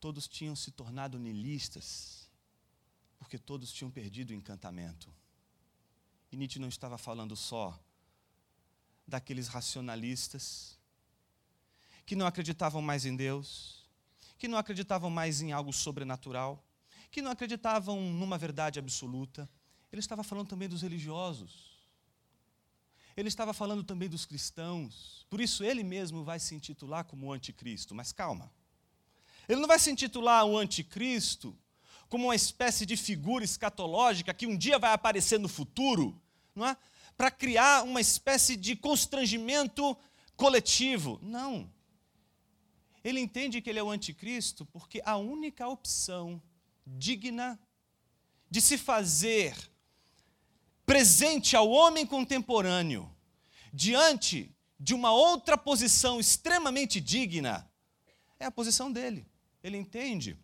Todos 0.00 0.26
tinham 0.26 0.56
se 0.56 0.70
tornado 0.70 1.18
niilistas, 1.18 2.30
porque 3.18 3.38
todos 3.38 3.70
tinham 3.70 3.90
perdido 3.90 4.30
o 4.30 4.34
encantamento. 4.34 5.14
E 6.30 6.36
Nietzsche 6.36 6.58
não 6.58 6.68
estava 6.68 6.96
falando 6.96 7.36
só 7.36 7.78
daqueles 9.06 9.48
racionalistas 9.48 10.78
que 12.06 12.16
não 12.16 12.26
acreditavam 12.26 12.80
mais 12.80 13.04
em 13.04 13.14
Deus, 13.14 13.81
que 14.42 14.48
não 14.48 14.58
acreditavam 14.58 15.08
mais 15.08 15.40
em 15.40 15.52
algo 15.52 15.72
sobrenatural, 15.72 16.66
que 17.12 17.22
não 17.22 17.30
acreditavam 17.30 18.00
numa 18.10 18.36
verdade 18.36 18.76
absoluta. 18.76 19.48
Ele 19.92 20.00
estava 20.00 20.24
falando 20.24 20.48
também 20.48 20.68
dos 20.68 20.82
religiosos. 20.82 21.78
Ele 23.16 23.28
estava 23.28 23.52
falando 23.54 23.84
também 23.84 24.08
dos 24.08 24.26
cristãos. 24.26 25.24
Por 25.30 25.40
isso 25.40 25.62
ele 25.62 25.84
mesmo 25.84 26.24
vai 26.24 26.40
se 26.40 26.56
intitular 26.56 27.04
como 27.04 27.28
o 27.28 27.32
anticristo. 27.32 27.94
Mas 27.94 28.12
calma. 28.12 28.52
Ele 29.48 29.60
não 29.60 29.68
vai 29.68 29.78
se 29.78 29.92
intitular 29.92 30.44
o 30.44 30.58
anticristo 30.58 31.56
como 32.08 32.24
uma 32.24 32.34
espécie 32.34 32.84
de 32.84 32.96
figura 32.96 33.44
escatológica 33.44 34.34
que 34.34 34.48
um 34.48 34.58
dia 34.58 34.76
vai 34.76 34.92
aparecer 34.92 35.38
no 35.38 35.48
futuro, 35.48 36.20
não 36.52 36.66
é? 36.66 36.76
Para 37.16 37.30
criar 37.30 37.84
uma 37.84 38.00
espécie 38.00 38.56
de 38.56 38.74
constrangimento 38.74 39.96
coletivo. 40.36 41.20
Não. 41.22 41.70
Ele 43.04 43.20
entende 43.20 43.60
que 43.60 43.70
ele 43.70 43.78
é 43.78 43.82
o 43.82 43.90
anticristo 43.90 44.64
porque 44.66 45.02
a 45.04 45.16
única 45.16 45.66
opção 45.66 46.40
digna 46.86 47.58
de 48.50 48.60
se 48.60 48.76
fazer 48.76 49.56
presente 50.84 51.56
ao 51.56 51.70
homem 51.70 52.06
contemporâneo 52.06 53.10
diante 53.72 54.54
de 54.78 54.94
uma 54.94 55.12
outra 55.12 55.56
posição 55.56 56.20
extremamente 56.20 57.00
digna 57.00 57.70
é 58.38 58.44
a 58.44 58.50
posição 58.50 58.92
dele. 58.92 59.26
Ele 59.62 59.76
entende 59.76 60.36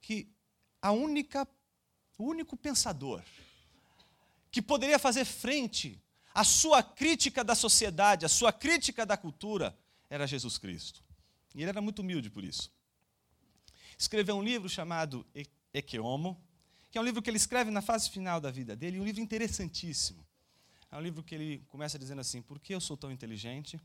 que 0.00 0.28
a 0.80 0.92
única 0.92 1.46
o 2.18 2.24
único 2.24 2.56
pensador 2.56 3.22
que 4.50 4.62
poderia 4.62 4.98
fazer 4.98 5.24
frente 5.24 6.00
à 6.34 6.44
sua 6.44 6.82
crítica 6.82 7.44
da 7.44 7.54
sociedade, 7.54 8.24
à 8.24 8.28
sua 8.28 8.52
crítica 8.52 9.04
da 9.04 9.16
cultura, 9.16 9.76
era 10.08 10.26
Jesus 10.26 10.58
Cristo. 10.58 11.02
E 11.54 11.62
ele 11.62 11.70
era 11.70 11.80
muito 11.80 12.00
humilde 12.00 12.30
por 12.30 12.44
isso. 12.44 12.70
Escreveu 13.98 14.36
um 14.36 14.42
livro 14.42 14.68
chamado 14.68 15.26
Equeomo, 15.72 16.40
que 16.90 16.98
é 16.98 17.00
um 17.00 17.04
livro 17.04 17.22
que 17.22 17.30
ele 17.30 17.36
escreve 17.36 17.70
na 17.70 17.80
fase 17.80 18.10
final 18.10 18.40
da 18.40 18.50
vida 18.50 18.76
dele, 18.76 19.00
um 19.00 19.04
livro 19.04 19.20
interessantíssimo. 19.20 20.26
É 20.90 20.96
um 20.96 21.00
livro 21.00 21.22
que 21.22 21.34
ele 21.34 21.58
começa 21.68 21.98
dizendo 21.98 22.20
assim: 22.20 22.42
por 22.42 22.60
que 22.60 22.74
eu 22.74 22.80
sou 22.80 22.96
tão 22.96 23.10
inteligente? 23.10 23.80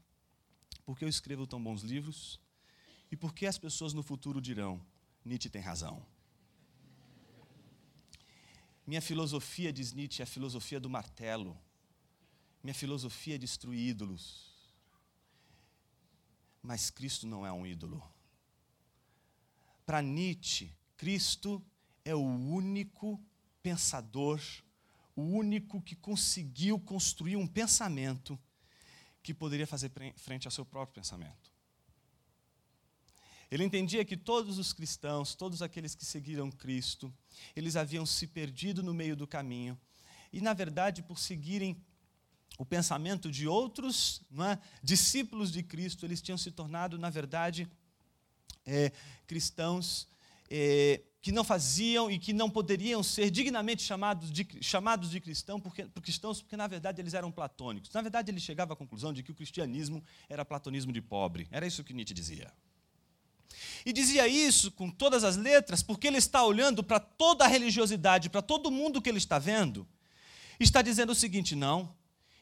Por 0.85 0.97
que 0.97 1.05
eu 1.05 1.09
escrevo 1.09 1.47
tão 1.47 1.61
bons 1.61 1.81
livros? 1.81 2.39
E 3.11 3.15
por 3.15 3.33
que 3.33 3.45
as 3.45 3.57
pessoas 3.57 3.93
no 3.93 4.03
futuro 4.03 4.41
dirão: 4.41 4.81
Nietzsche 5.23 5.49
tem 5.49 5.61
razão? 5.61 6.05
Minha 8.85 9.01
filosofia, 9.01 9.71
diz 9.71 9.93
Nietzsche, 9.93 10.21
é 10.21 10.23
a 10.23 10.27
filosofia 10.27 10.79
do 10.79 10.89
martelo. 10.89 11.57
Minha 12.63 12.73
filosofia 12.73 13.35
é 13.35 13.37
destruir 13.37 13.89
ídolos. 13.89 14.50
Mas 16.61 16.89
Cristo 16.89 17.25
não 17.25 17.45
é 17.45 17.51
um 17.51 17.65
ídolo. 17.65 18.03
Para 19.85 20.01
Nietzsche, 20.01 20.71
Cristo 20.95 21.63
é 22.05 22.15
o 22.15 22.21
único 22.21 23.19
pensador, 23.61 24.39
o 25.15 25.21
único 25.21 25.81
que 25.81 25.95
conseguiu 25.95 26.79
construir 26.79 27.35
um 27.35 27.47
pensamento 27.47 28.39
que 29.23 29.33
poderia 29.33 29.67
fazer 29.67 29.91
frente 30.15 30.47
ao 30.47 30.51
seu 30.51 30.65
próprio 30.65 31.01
pensamento. 31.01 31.51
Ele 33.51 33.65
entendia 33.65 34.05
que 34.05 34.15
todos 34.15 34.57
os 34.57 34.71
cristãos, 34.71 35.35
todos 35.35 35.61
aqueles 35.61 35.93
que 35.93 36.05
seguiram 36.05 36.49
Cristo, 36.49 37.13
eles 37.53 37.75
haviam 37.75 38.05
se 38.05 38.25
perdido 38.25 38.81
no 38.81 38.93
meio 38.93 39.15
do 39.15 39.27
caminho. 39.27 39.77
E, 40.31 40.39
na 40.39 40.53
verdade, 40.53 41.03
por 41.03 41.19
seguirem 41.19 41.83
o 42.61 42.65
pensamento 42.65 43.31
de 43.31 43.47
outros 43.47 44.21
é? 44.37 44.55
discípulos 44.83 45.51
de 45.51 45.63
Cristo, 45.63 46.05
eles 46.05 46.21
tinham 46.21 46.37
se 46.37 46.51
tornado, 46.51 46.95
na 46.95 47.09
verdade, 47.09 47.67
é, 48.63 48.91
cristãos 49.25 50.07
é, 50.47 51.01
que 51.23 51.31
não 51.31 51.43
faziam 51.43 52.11
e 52.11 52.19
que 52.19 52.31
não 52.31 52.51
poderiam 52.51 53.01
ser 53.01 53.31
dignamente 53.31 53.81
chamados 53.81 54.31
de, 54.31 54.47
chamados 54.61 55.09
de 55.09 55.19
cristão 55.19 55.59
porque, 55.59 55.85
por 55.85 56.03
cristãos, 56.03 56.39
porque 56.39 56.55
na 56.55 56.67
verdade 56.67 57.01
eles 57.01 57.15
eram 57.15 57.31
platônicos. 57.31 57.91
Na 57.93 58.01
verdade, 58.03 58.29
ele 58.29 58.39
chegava 58.39 58.73
à 58.73 58.75
conclusão 58.75 59.11
de 59.11 59.23
que 59.23 59.31
o 59.31 59.35
cristianismo 59.35 60.03
era 60.29 60.45
platonismo 60.45 60.91
de 60.91 61.01
pobre. 61.01 61.47
Era 61.49 61.65
isso 61.65 61.83
que 61.83 61.95
Nietzsche 61.95 62.13
dizia. 62.13 62.53
E 63.83 63.91
dizia 63.91 64.27
isso 64.27 64.69
com 64.69 64.87
todas 64.87 65.23
as 65.23 65.35
letras, 65.35 65.81
porque 65.81 66.05
ele 66.05 66.17
está 66.19 66.45
olhando 66.45 66.83
para 66.83 66.99
toda 66.99 67.43
a 67.43 67.47
religiosidade, 67.47 68.29
para 68.29 68.43
todo 68.43 68.69
mundo 68.69 69.01
que 69.01 69.09
ele 69.09 69.17
está 69.17 69.39
vendo, 69.39 69.87
está 70.59 70.83
dizendo 70.83 71.11
o 71.11 71.15
seguinte: 71.15 71.55
não, 71.55 71.91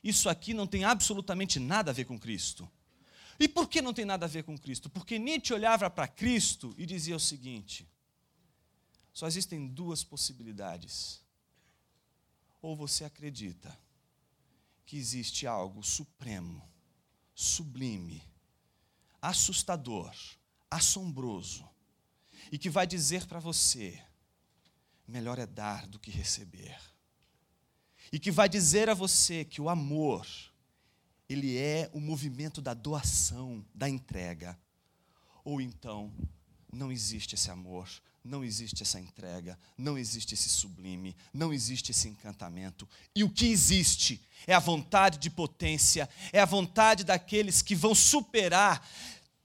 isso 0.03 0.29
aqui 0.29 0.53
não 0.53 0.65
tem 0.65 0.83
absolutamente 0.83 1.59
nada 1.59 1.91
a 1.91 1.93
ver 1.93 2.05
com 2.05 2.17
Cristo. 2.17 2.69
E 3.39 3.47
por 3.47 3.69
que 3.69 3.81
não 3.81 3.93
tem 3.93 4.05
nada 4.05 4.25
a 4.25 4.29
ver 4.29 4.43
com 4.43 4.57
Cristo? 4.57 4.89
Porque 4.89 5.17
Nietzsche 5.17 5.53
olhava 5.53 5.89
para 5.89 6.07
Cristo 6.07 6.73
e 6.77 6.85
dizia 6.85 7.15
o 7.15 7.19
seguinte: 7.19 7.87
só 9.13 9.27
existem 9.27 9.67
duas 9.67 10.03
possibilidades. 10.03 11.21
Ou 12.61 12.75
você 12.75 13.05
acredita 13.05 13.77
que 14.85 14.97
existe 14.97 15.47
algo 15.47 15.81
supremo, 15.83 16.67
sublime, 17.33 18.23
assustador, 19.21 20.13
assombroso, 20.69 21.67
e 22.51 22.57
que 22.57 22.69
vai 22.69 22.85
dizer 22.85 23.25
para 23.25 23.39
você: 23.39 24.01
melhor 25.07 25.39
é 25.39 25.45
dar 25.45 25.87
do 25.87 25.99
que 25.99 26.11
receber. 26.11 26.77
E 28.11 28.19
que 28.19 28.31
vai 28.31 28.49
dizer 28.49 28.89
a 28.89 28.93
você 28.93 29.45
que 29.45 29.61
o 29.61 29.69
amor, 29.69 30.27
ele 31.27 31.57
é 31.57 31.89
o 31.93 31.99
movimento 31.99 32.61
da 32.61 32.73
doação, 32.73 33.63
da 33.73 33.87
entrega. 33.87 34.57
Ou 35.43 35.61
então, 35.61 36.11
não 36.71 36.91
existe 36.91 37.35
esse 37.35 37.51
amor, 37.51 37.87
não 38.23 38.43
existe 38.43 38.83
essa 38.83 38.99
entrega, 38.99 39.57
não 39.77 39.97
existe 39.97 40.33
esse 40.33 40.49
sublime, 40.49 41.15
não 41.33 41.53
existe 41.53 41.91
esse 41.91 42.07
encantamento. 42.07 42.87
E 43.15 43.23
o 43.23 43.29
que 43.29 43.47
existe 43.47 44.21
é 44.45 44.53
a 44.53 44.59
vontade 44.59 45.17
de 45.17 45.29
potência, 45.29 46.09
é 46.31 46.39
a 46.39 46.45
vontade 46.45 47.03
daqueles 47.03 47.61
que 47.61 47.75
vão 47.75 47.95
superar 47.95 48.87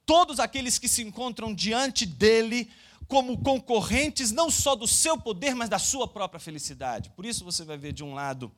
todos 0.04 0.38
aqueles 0.38 0.78
que 0.78 0.88
se 0.88 1.02
encontram 1.02 1.54
diante 1.54 2.04
dele 2.04 2.70
como 3.08 3.42
concorrentes 3.42 4.30
não 4.30 4.50
só 4.50 4.74
do 4.74 4.86
seu 4.86 5.18
poder, 5.18 5.54
mas 5.54 5.68
da 5.68 5.78
sua 5.78 6.08
própria 6.08 6.40
felicidade. 6.40 7.10
Por 7.10 7.26
isso 7.26 7.44
você 7.44 7.64
vai 7.64 7.76
ver 7.76 7.92
de 7.92 8.02
um 8.02 8.14
lado 8.14 8.52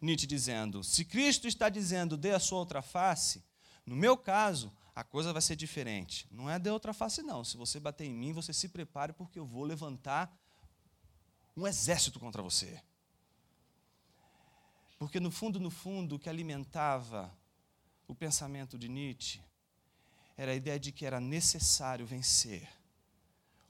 Nietzsche 0.00 0.26
dizendo: 0.26 0.84
se 0.84 1.04
Cristo 1.04 1.48
está 1.48 1.68
dizendo 1.68 2.16
dê 2.16 2.32
a 2.32 2.38
sua 2.38 2.58
outra 2.58 2.82
face, 2.82 3.42
no 3.84 3.96
meu 3.96 4.16
caso, 4.16 4.72
a 4.94 5.02
coisa 5.04 5.32
vai 5.32 5.42
ser 5.42 5.56
diferente. 5.56 6.26
Não 6.30 6.50
é 6.50 6.58
de 6.58 6.70
outra 6.70 6.92
face, 6.92 7.22
não. 7.22 7.44
Se 7.44 7.56
você 7.56 7.78
bater 7.80 8.04
em 8.04 8.14
mim, 8.14 8.32
você 8.32 8.52
se 8.52 8.68
prepare, 8.68 9.12
porque 9.12 9.38
eu 9.38 9.46
vou 9.46 9.64
levantar 9.64 10.36
um 11.56 11.66
exército 11.66 12.20
contra 12.20 12.42
você. 12.42 12.82
Porque 14.98 15.20
no 15.20 15.30
fundo, 15.30 15.60
no 15.60 15.70
fundo, 15.70 16.16
o 16.16 16.18
que 16.18 16.28
alimentava 16.28 17.32
o 18.06 18.14
pensamento 18.14 18.76
de 18.76 18.88
Nietzsche 18.88 19.40
era 20.36 20.52
a 20.52 20.54
ideia 20.54 20.78
de 20.78 20.90
que 20.90 21.06
era 21.06 21.20
necessário 21.20 22.06
vencer 22.06 22.68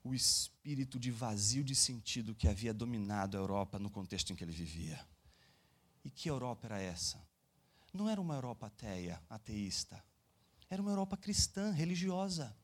o 0.08 0.14
espírito 0.14 0.98
de 0.98 1.10
vazio 1.10 1.62
de 1.62 1.74
sentido 1.74 2.34
que 2.34 2.48
havia 2.48 2.72
dominado 2.72 3.36
a 3.36 3.40
Europa 3.40 3.78
no 3.78 3.90
contexto 3.90 4.32
em 4.32 4.36
que 4.36 4.42
ele 4.42 4.52
vivia. 4.52 4.98
E 6.02 6.10
que 6.10 6.30
Europa 6.30 6.66
era 6.66 6.80
essa? 6.80 7.22
Não 7.92 8.08
era 8.08 8.20
uma 8.20 8.34
Europa 8.34 8.66
ateia, 8.66 9.22
ateísta. 9.28 10.02
Era 10.70 10.80
uma 10.80 10.90
Europa 10.90 11.16
cristã, 11.16 11.70
religiosa. 11.70 12.56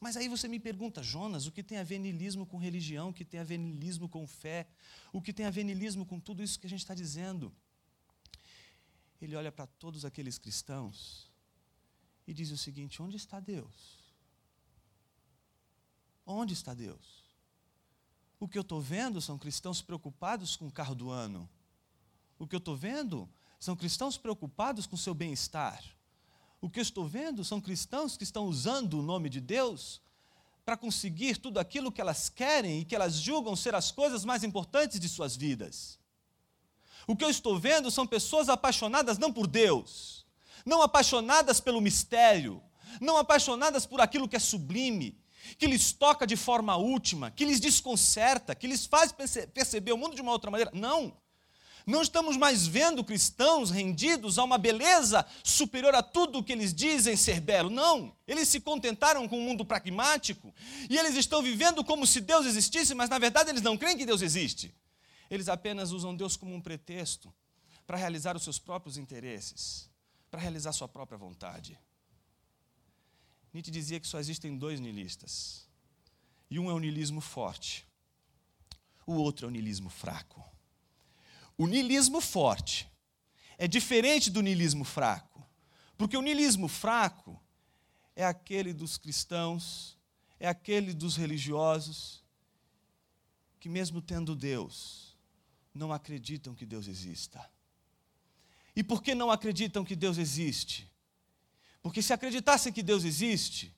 Mas 0.00 0.16
aí 0.16 0.28
você 0.28 0.48
me 0.48 0.58
pergunta, 0.58 1.02
Jonas, 1.02 1.46
o 1.46 1.52
que 1.52 1.62
tem 1.62 1.78
a 1.78 1.84
ver 1.84 1.98
nilismo 1.98 2.44
com 2.44 2.58
religião, 2.58 3.10
o 3.10 3.14
que 3.14 3.24
tem 3.24 3.40
a 3.40 3.44
ver 3.44 3.58
nilismo 3.58 4.08
com 4.08 4.26
fé, 4.26 4.68
o 5.12 5.22
que 5.22 5.32
tem 5.32 5.46
a 5.46 5.50
ver 5.50 5.64
nilismo 5.64 6.04
com 6.04 6.18
tudo 6.18 6.42
isso 6.42 6.58
que 6.58 6.66
a 6.66 6.70
gente 6.70 6.80
está 6.80 6.94
dizendo? 6.94 7.54
Ele 9.20 9.34
olha 9.36 9.50
para 9.52 9.66
todos 9.66 10.04
aqueles 10.04 10.36
cristãos 10.36 11.30
e 12.26 12.34
diz 12.34 12.50
o 12.50 12.58
seguinte: 12.58 13.00
onde 13.00 13.16
está 13.16 13.40
Deus? 13.40 13.95
Onde 16.26 16.54
está 16.54 16.74
Deus? 16.74 17.24
O 18.40 18.48
que 18.48 18.58
eu 18.58 18.62
estou 18.62 18.80
vendo 18.80 19.20
são 19.20 19.38
cristãos 19.38 19.80
preocupados 19.80 20.56
com 20.56 20.66
o 20.66 20.72
carro 20.72 20.94
do 20.94 21.08
ano. 21.08 21.48
O 22.38 22.46
que 22.46 22.54
eu 22.54 22.58
estou 22.58 22.76
vendo 22.76 23.28
são 23.60 23.76
cristãos 23.76 24.18
preocupados 24.18 24.86
com 24.86 24.96
o 24.96 24.98
seu 24.98 25.14
bem-estar. 25.14 25.82
O 26.60 26.68
que 26.68 26.80
eu 26.80 26.82
estou 26.82 27.06
vendo 27.06 27.44
são 27.44 27.60
cristãos 27.60 28.16
que 28.16 28.24
estão 28.24 28.46
usando 28.46 28.98
o 28.98 29.02
nome 29.02 29.30
de 29.30 29.40
Deus 29.40 30.02
para 30.64 30.76
conseguir 30.76 31.36
tudo 31.36 31.60
aquilo 31.60 31.92
que 31.92 32.00
elas 32.00 32.28
querem 32.28 32.80
e 32.80 32.84
que 32.84 32.94
elas 32.94 33.14
julgam 33.14 33.54
ser 33.54 33.74
as 33.74 33.92
coisas 33.92 34.24
mais 34.24 34.42
importantes 34.42 34.98
de 34.98 35.08
suas 35.08 35.36
vidas. 35.36 35.96
O 37.06 37.14
que 37.14 37.24
eu 37.24 37.30
estou 37.30 37.56
vendo 37.56 37.88
são 37.88 38.04
pessoas 38.04 38.48
apaixonadas 38.48 39.16
não 39.16 39.32
por 39.32 39.46
Deus, 39.46 40.26
não 40.64 40.82
apaixonadas 40.82 41.60
pelo 41.60 41.80
mistério, 41.80 42.60
não 43.00 43.16
apaixonadas 43.16 43.86
por 43.86 44.00
aquilo 44.00 44.28
que 44.28 44.34
é 44.34 44.40
sublime, 44.40 45.16
que 45.58 45.66
lhes 45.66 45.92
toca 45.92 46.26
de 46.26 46.36
forma 46.36 46.76
última, 46.76 47.30
que 47.30 47.44
lhes 47.44 47.60
desconcerta, 47.60 48.54
que 48.54 48.66
lhes 48.66 48.86
faz 48.86 49.12
perceber 49.12 49.92
o 49.92 49.96
mundo 49.98 50.14
de 50.14 50.22
uma 50.22 50.32
outra 50.32 50.50
maneira. 50.50 50.70
Não. 50.74 51.16
Não 51.86 52.02
estamos 52.02 52.36
mais 52.36 52.66
vendo 52.66 53.04
cristãos 53.04 53.70
rendidos 53.70 54.40
a 54.40 54.44
uma 54.44 54.58
beleza 54.58 55.24
superior 55.44 55.94
a 55.94 56.02
tudo 56.02 56.38
o 56.38 56.42
que 56.42 56.52
eles 56.52 56.74
dizem 56.74 57.14
ser 57.14 57.40
belo. 57.40 57.70
Não. 57.70 58.12
Eles 58.26 58.48
se 58.48 58.58
contentaram 58.58 59.28
com 59.28 59.38
um 59.38 59.42
mundo 59.42 59.64
pragmático 59.64 60.52
e 60.90 60.98
eles 60.98 61.14
estão 61.14 61.40
vivendo 61.40 61.84
como 61.84 62.04
se 62.04 62.20
Deus 62.20 62.44
existisse, 62.44 62.92
mas 62.92 63.08
na 63.08 63.20
verdade 63.20 63.50
eles 63.50 63.62
não 63.62 63.76
creem 63.76 63.96
que 63.96 64.04
Deus 64.04 64.20
existe. 64.20 64.74
Eles 65.30 65.48
apenas 65.48 65.92
usam 65.92 66.14
Deus 66.14 66.36
como 66.36 66.52
um 66.56 66.60
pretexto 66.60 67.32
para 67.86 67.96
realizar 67.96 68.36
os 68.36 68.42
seus 68.42 68.58
próprios 68.58 68.96
interesses, 68.96 69.88
para 70.28 70.40
realizar 70.40 70.72
sua 70.72 70.88
própria 70.88 71.16
vontade. 71.16 71.78
Nietzsche 73.56 73.70
dizia 73.70 73.98
que 73.98 74.06
só 74.06 74.18
existem 74.18 74.58
dois 74.58 74.78
niilistas. 74.80 75.66
E 76.50 76.58
um 76.58 76.70
é 76.70 76.74
o 76.74 76.78
niilismo 76.78 77.22
forte, 77.22 77.86
o 79.06 79.14
outro 79.14 79.46
é 79.46 79.48
o 79.48 79.50
niilismo 79.50 79.88
fraco. 79.88 80.44
O 81.56 81.66
niilismo 81.66 82.20
forte 82.20 82.86
é 83.56 83.66
diferente 83.66 84.30
do 84.30 84.42
niilismo 84.42 84.84
fraco, 84.84 85.42
porque 85.96 86.16
o 86.16 86.22
niilismo 86.22 86.68
fraco 86.68 87.40
é 88.14 88.26
aquele 88.26 88.74
dos 88.74 88.98
cristãos, 88.98 89.96
é 90.38 90.46
aquele 90.46 90.92
dos 90.92 91.16
religiosos, 91.16 92.22
que 93.58 93.70
mesmo 93.70 94.02
tendo 94.02 94.36
Deus, 94.36 95.16
não 95.72 95.92
acreditam 95.92 96.54
que 96.54 96.66
Deus 96.66 96.88
exista. 96.88 97.50
E 98.74 98.84
por 98.84 99.02
que 99.02 99.14
não 99.14 99.30
acreditam 99.30 99.82
que 99.82 99.96
Deus 99.96 100.18
existe? 100.18 100.86
Porque 101.86 102.02
se 102.02 102.12
acreditassem 102.12 102.72
que 102.72 102.82
Deus 102.82 103.04
existe, 103.04 103.72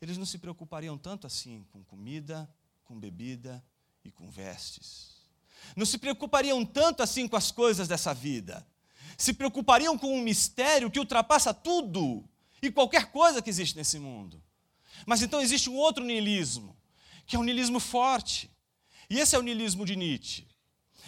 eles 0.00 0.16
não 0.16 0.26
se 0.26 0.38
preocupariam 0.38 0.96
tanto 0.96 1.26
assim 1.26 1.66
com 1.70 1.84
comida, 1.84 2.48
com 2.84 2.98
bebida 2.98 3.62
e 4.04 4.10
com 4.10 4.30
vestes 4.30 5.20
não 5.76 5.86
se 5.86 5.98
preocupariam 5.98 6.64
tanto 6.64 7.02
assim 7.02 7.28
com 7.28 7.36
as 7.36 7.50
coisas 7.50 7.88
dessa 7.88 8.12
vida. 8.12 8.66
Se 9.16 9.32
preocupariam 9.32 9.96
com 9.98 10.14
um 10.14 10.22
mistério 10.22 10.90
que 10.90 10.98
ultrapassa 10.98 11.52
tudo 11.52 12.28
e 12.62 12.70
qualquer 12.70 13.06
coisa 13.06 13.42
que 13.42 13.50
existe 13.50 13.76
nesse 13.76 13.98
mundo. 13.98 14.42
Mas 15.06 15.22
então 15.22 15.40
existe 15.40 15.68
um 15.70 15.76
outro 15.76 16.04
niilismo, 16.04 16.76
que 17.26 17.36
é 17.36 17.38
um 17.38 17.44
niilismo 17.44 17.80
forte. 17.80 18.50
E 19.08 19.18
esse 19.18 19.34
é 19.34 19.38
o 19.38 19.42
niilismo 19.42 19.84
de 19.84 19.96
Nietzsche. 19.96 20.46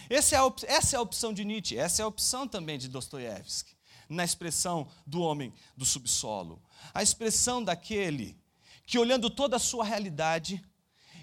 É 0.08 0.16
a, 0.16 0.54
essa 0.66 0.96
é 0.96 0.98
a 0.98 1.02
opção 1.02 1.32
de 1.32 1.44
Nietzsche, 1.44 1.78
essa 1.78 2.02
é 2.02 2.04
a 2.04 2.08
opção 2.08 2.46
também 2.46 2.78
de 2.78 2.88
Dostoiévski, 2.88 3.74
na 4.12 4.24
expressão 4.24 4.88
do 5.06 5.20
homem 5.20 5.52
do 5.76 5.84
subsolo. 5.84 6.62
A 6.92 7.02
expressão 7.02 7.62
daquele 7.62 8.38
que, 8.86 8.98
olhando 8.98 9.30
toda 9.30 9.56
a 9.56 9.60
sua 9.60 9.84
realidade, 9.84 10.62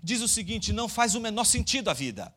diz 0.03 0.21
o 0.21 0.27
seguinte: 0.27 0.73
não 0.73 0.89
faz 0.89 1.15
o 1.15 1.21
menor 1.21 1.45
sentido 1.45 1.89
a 1.89 1.93
vida. 1.93 2.33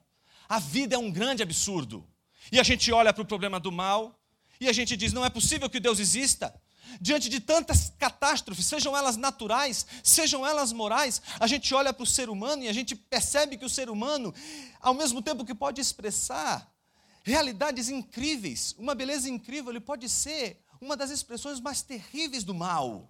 A 0.48 0.58
vida 0.58 0.94
é 0.94 0.98
um 0.98 1.10
grande 1.10 1.42
absurdo. 1.42 2.06
E 2.50 2.60
a 2.60 2.62
gente 2.62 2.92
olha 2.92 3.12
para 3.12 3.22
o 3.22 3.26
problema 3.26 3.58
do 3.58 3.72
mal 3.72 4.18
e 4.60 4.68
a 4.68 4.72
gente 4.72 4.96
diz: 4.96 5.12
não 5.12 5.24
é 5.24 5.30
possível 5.30 5.70
que 5.70 5.80
Deus 5.80 5.98
exista. 5.98 6.54
Diante 7.00 7.28
de 7.30 7.40
tantas 7.40 7.90
catástrofes, 7.98 8.66
sejam 8.66 8.94
elas 8.94 9.16
naturais, 9.16 9.86
sejam 10.02 10.46
elas 10.46 10.72
morais, 10.72 11.22
a 11.40 11.46
gente 11.46 11.72
olha 11.74 11.92
para 11.92 12.02
o 12.02 12.06
ser 12.06 12.28
humano 12.28 12.64
e 12.64 12.68
a 12.68 12.72
gente 12.72 12.94
percebe 12.94 13.56
que 13.56 13.64
o 13.64 13.68
ser 13.68 13.88
humano, 13.88 14.34
ao 14.80 14.92
mesmo 14.92 15.22
tempo 15.22 15.44
que 15.44 15.54
pode 15.54 15.80
expressar 15.80 16.71
realidades 17.22 17.88
incríveis, 17.88 18.74
uma 18.78 18.94
beleza 18.94 19.28
incrível, 19.28 19.70
ele 19.70 19.80
pode 19.80 20.08
ser 20.08 20.62
uma 20.80 20.96
das 20.96 21.10
expressões 21.10 21.60
mais 21.60 21.82
terríveis 21.82 22.42
do 22.42 22.54
mal. 22.54 23.08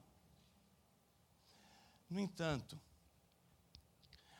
No 2.09 2.20
entanto, 2.20 2.79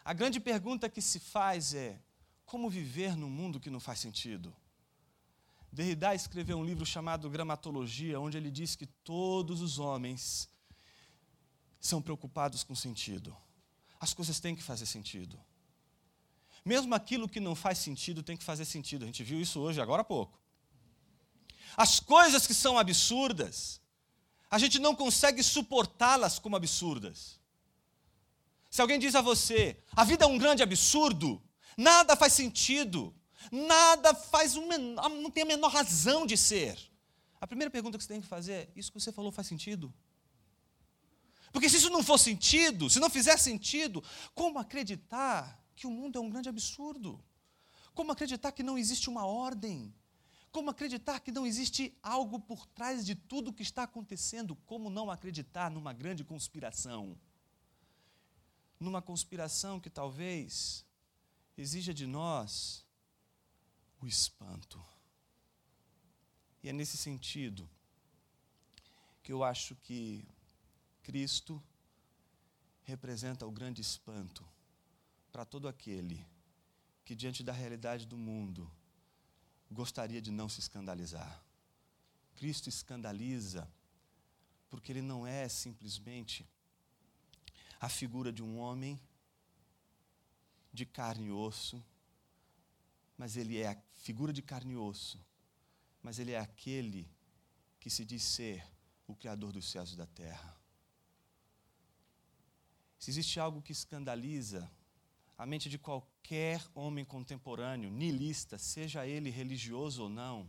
a 0.04 0.12
grande 0.12 0.38
pergunta 0.38 0.90
que 0.90 1.00
se 1.00 1.18
faz 1.18 1.72
é: 1.72 1.98
como 2.44 2.68
viver 2.68 3.16
num 3.16 3.30
mundo 3.30 3.58
que 3.58 3.70
não 3.70 3.80
faz 3.80 3.98
sentido? 3.98 4.54
Derrida 5.72 6.14
escreveu 6.14 6.58
um 6.58 6.64
livro 6.64 6.85
chamado 6.85 7.30
Gramatologia, 7.30 8.20
onde 8.20 8.37
ele 8.37 8.50
diz 8.50 8.76
que 8.76 8.85
todos 8.85 9.62
os 9.62 9.78
homens 9.78 10.50
são 11.80 12.02
preocupados 12.02 12.62
com 12.62 12.74
sentido. 12.74 13.35
As 13.98 14.12
coisas 14.12 14.38
têm 14.38 14.54
que 14.54 14.62
fazer 14.62 14.85
sentido. 14.85 15.40
Mesmo 16.64 16.94
aquilo 16.94 17.29
que 17.29 17.40
não 17.40 17.55
faz 17.55 17.79
sentido 17.79 18.22
tem 18.22 18.37
que 18.37 18.44
fazer 18.44 18.64
sentido. 18.64 19.03
A 19.05 19.07
gente 19.07 19.25
viu 19.25 19.40
isso 19.40 19.61
hoje, 19.61 19.81
agora 19.81 20.03
há 20.03 20.05
pouco. 20.05 20.40
As 21.77 21.98
coisas 21.98 22.46
que 22.46 22.55
são 22.55 22.79
absurdas, 22.79 23.81
a 24.51 24.59
gente 24.59 24.79
não 24.79 24.94
consegue 24.94 25.42
suportá-las 25.42 26.38
como 26.38 26.57
absurdas. 26.57 27.40
Se 28.70 28.81
alguém 28.81 28.98
diz 28.98 29.14
a 29.14 29.20
você, 29.20 29.83
a 29.94 30.05
vida 30.05 30.25
é 30.25 30.29
um 30.29 30.38
grande 30.38 30.62
absurdo, 30.62 31.42
Nada 31.77 32.16
faz 32.16 32.33
sentido. 32.33 33.14
Nada 33.51 34.14
faz 34.14 34.57
um 34.57 34.68
menor, 34.68 35.09
não 35.09 35.31
tem 35.31 35.42
a 35.42 35.46
menor 35.46 35.68
razão 35.68 36.25
de 36.25 36.37
ser. 36.37 36.79
A 37.40 37.46
primeira 37.46 37.70
pergunta 37.70 37.98
que 37.98 38.05
você 38.05 38.12
tem 38.12 38.20
que 38.20 38.27
fazer 38.27 38.53
é: 38.53 38.68
isso 38.77 38.92
que 38.92 39.01
você 39.01 39.11
falou 39.11 39.33
faz 39.33 39.48
sentido? 39.48 39.92
Porque 41.53 41.68
se 41.68 41.77
isso 41.77 41.90
não 41.90 42.03
for 42.03 42.18
sentido, 42.18 42.88
se 42.88 43.01
não 43.01 43.11
fizer 43.11 43.37
sentido, 43.37 44.03
como 44.35 44.59
acreditar 44.59 45.61
que 45.74 45.87
o 45.87 45.90
mundo 45.90 46.18
é 46.18 46.20
um 46.20 46.30
grande 46.30 46.48
absurdo? 46.48 47.22
Como 47.94 48.12
acreditar 48.12 48.52
que 48.52 48.62
não 48.62 48.78
existe 48.78 49.08
uma 49.11 49.26
ordem? 49.26 49.94
Como 50.50 50.70
acreditar 50.70 51.20
que 51.20 51.32
não 51.32 51.46
existe 51.46 51.96
algo 52.02 52.38
por 52.38 52.66
trás 52.66 53.04
de 53.04 53.14
tudo 53.14 53.52
que 53.52 53.62
está 53.62 53.85
acontecendo? 53.85 54.54
Como 54.66 54.90
não 54.90 55.11
acreditar 55.11 55.70
numa 55.70 55.92
grande 55.92 56.24
conspiração? 56.24 57.16
numa 58.82 59.00
conspiração 59.00 59.80
que 59.80 59.88
talvez 59.88 60.85
exija 61.56 61.94
de 61.94 62.06
nós 62.06 62.85
o 64.00 64.06
espanto. 64.06 64.85
E 66.62 66.68
é 66.68 66.72
nesse 66.72 66.96
sentido 66.96 67.68
que 69.22 69.32
eu 69.32 69.44
acho 69.44 69.76
que 69.76 70.26
Cristo 71.02 71.62
representa 72.82 73.46
o 73.46 73.52
grande 73.52 73.80
espanto 73.80 74.44
para 75.33 75.47
todo 75.47 75.66
aquele 75.66 76.27
que, 77.05 77.14
diante 77.14 77.42
da 77.42 77.53
realidade 77.53 78.07
do 78.07 78.18
mundo, 78.18 78.71
gostaria 79.71 80.21
de 80.21 80.31
não 80.31 80.49
se 80.49 80.61
escandalizar. 80.61 81.42
Cristo 82.37 82.68
escandaliza 82.68 83.68
porque 84.68 84.92
ele 84.92 85.03
não 85.03 85.27
é 85.27 85.49
simplesmente 85.49 86.47
a 87.81 87.88
figura 87.88 88.33
de 88.33 88.42
um 88.42 88.59
homem 88.59 89.01
de 90.73 90.87
carne 90.87 91.27
e 91.27 91.31
osso, 91.33 91.83
mas 93.16 93.37
ele 93.37 93.59
é 93.59 93.68
a 93.68 93.83
figura 94.03 94.33
de 94.33 94.42
carne 94.42 94.75
e 94.75 94.77
osso, 94.77 95.18
mas 96.03 96.18
ele 96.18 96.33
é 96.33 96.38
aquele 96.38 97.11
que 97.81 97.90
se 97.90 98.05
diz 98.05 98.23
ser 98.23 98.64
o 99.07 99.14
Criador 99.14 99.53
dos 99.53 99.71
céus 99.71 99.92
e 99.92 99.97
da 99.97 100.07
terra. 100.07 100.57
Se 102.99 103.11
existe 103.11 103.40
algo 103.40 103.61
que 103.61 103.73
escandaliza 103.73 104.71
a 105.42 105.46
mente 105.46 105.68
de 105.68 105.76
qualquer 105.76 106.64
homem 106.72 107.05
contemporâneo, 107.05 107.90
nilista, 107.90 108.57
seja 108.59 109.05
ele 109.05 109.28
religioso 109.28 110.05
ou 110.05 110.09
não, 110.09 110.48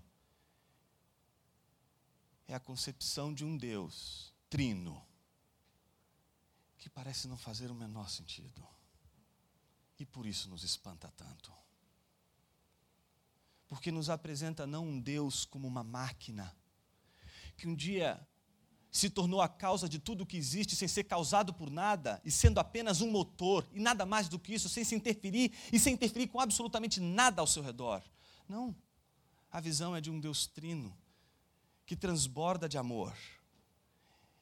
é 2.48 2.54
a 2.54 2.60
concepção 2.60 3.34
de 3.34 3.44
um 3.44 3.58
Deus 3.58 4.32
trino, 4.52 5.04
que 6.78 6.92
parece 6.92 7.28
não 7.28 7.36
fazer 7.36 7.72
o 7.72 7.74
menor 7.74 8.08
sentido. 8.08 8.64
E 9.98 10.06
por 10.06 10.28
isso 10.28 10.48
nos 10.48 10.64
espanta 10.64 11.12
tanto. 11.18 11.52
Porque 13.68 13.92
nos 13.92 14.12
apresenta 14.12 14.68
não 14.68 14.86
um 14.86 15.02
Deus 15.02 15.44
como 15.44 15.68
uma 15.68 15.84
máquina, 15.84 16.56
que 17.58 17.68
um 17.68 17.74
dia 17.74 18.24
se 18.94 19.10
tornou 19.10 19.42
a 19.42 19.50
causa 19.50 19.90
de 19.90 19.98
tudo 19.98 20.26
que 20.26 20.38
existe 20.38 20.76
sem 20.76 20.88
ser 20.88 21.06
causado 21.06 21.52
por 21.52 21.72
nada 21.72 22.22
e 22.24 22.30
sendo 22.30 22.60
apenas 22.60 23.02
um 23.02 23.10
motor 23.10 23.68
e 23.74 23.80
nada 23.80 24.06
mais 24.06 24.30
do 24.30 24.38
que 24.38 24.54
isso, 24.54 24.70
sem 24.70 24.84
se 24.84 24.94
interferir 24.94 25.52
e 25.72 25.80
sem 25.80 25.96
interferir 25.96 26.28
com 26.28 26.40
absolutamente 26.40 27.02
nada 27.02 27.42
ao 27.42 27.48
seu 27.48 27.64
redor. 27.64 28.04
Não. 28.48 28.74
A 29.52 29.60
visão 29.60 29.96
é 29.96 30.00
de 30.00 30.12
um 30.12 30.20
Deus 30.20 30.46
trino 30.46 30.96
que 31.88 31.96
transborda 31.96 32.70
de 32.70 32.78
amor 32.78 33.18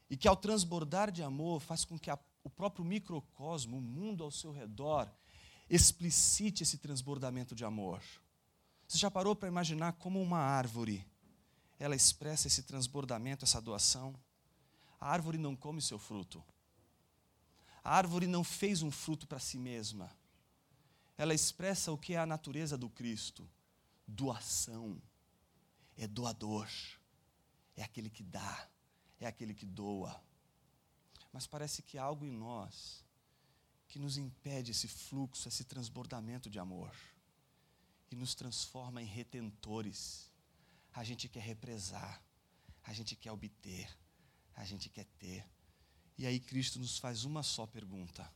e 0.09 0.17
que, 0.17 0.27
ao 0.27 0.35
transbordar 0.35 1.11
de 1.11 1.23
amor, 1.23 1.61
faz 1.61 1.85
com 1.85 1.97
que 1.97 2.09
a, 2.09 2.19
o 2.43 2.49
próprio 2.49 2.83
microcosmo, 2.83 3.77
o 3.77 3.81
mundo 3.81 4.21
ao 4.21 4.31
seu 4.31 4.51
redor, 4.51 5.09
explicite 5.69 6.63
esse 6.63 6.77
transbordamento 6.77 7.55
de 7.55 7.63
amor. 7.63 8.01
Você 8.85 8.97
já 8.97 9.09
parou 9.09 9.33
para 9.33 9.47
imaginar 9.47 9.93
como 9.93 10.21
uma 10.21 10.39
árvore 10.39 11.07
ela 11.79 11.95
expressa 11.95 12.47
esse 12.47 12.63
transbordamento, 12.63 13.45
essa 13.45 13.61
doação? 13.61 14.13
A 15.01 15.09
árvore 15.09 15.39
não 15.39 15.55
come 15.55 15.81
seu 15.81 15.97
fruto. 15.97 16.43
A 17.83 17.95
árvore 17.95 18.27
não 18.27 18.43
fez 18.43 18.83
um 18.83 18.91
fruto 18.91 19.25
para 19.25 19.39
si 19.39 19.57
mesma. 19.57 20.15
Ela 21.17 21.33
expressa 21.33 21.91
o 21.91 21.97
que 21.97 22.13
é 22.13 22.19
a 22.19 22.25
natureza 22.25 22.77
do 22.77 22.87
Cristo: 22.87 23.49
doação. 24.07 25.01
É 25.97 26.07
doador. 26.07 26.69
É 27.75 27.83
aquele 27.83 28.09
que 28.09 28.21
dá. 28.21 28.69
É 29.19 29.25
aquele 29.25 29.55
que 29.55 29.65
doa. 29.65 30.23
Mas 31.33 31.47
parece 31.47 31.81
que 31.81 31.97
há 31.97 32.03
algo 32.03 32.23
em 32.23 32.31
nós 32.31 33.03
que 33.87 33.99
nos 33.99 34.17
impede 34.17 34.71
esse 34.71 34.87
fluxo, 34.87 35.47
esse 35.47 35.63
transbordamento 35.63 36.49
de 36.49 36.59
amor 36.59 36.95
e 38.09 38.15
nos 38.15 38.35
transforma 38.35 39.01
em 39.01 39.05
retentores. 39.05 40.29
A 40.93 41.03
gente 41.03 41.27
quer 41.27 41.41
represar, 41.41 42.21
a 42.83 42.93
gente 42.93 43.15
quer 43.15 43.31
obter, 43.31 43.89
a 44.62 44.65
gente 44.65 44.89
quer 44.89 45.06
ter. 45.17 45.43
E 46.19 46.28
aí 46.28 46.39
Cristo 46.39 46.78
nos 46.78 47.00
faz 47.00 47.26
uma 47.26 47.41
só 47.41 47.65
pergunta. 47.65 48.32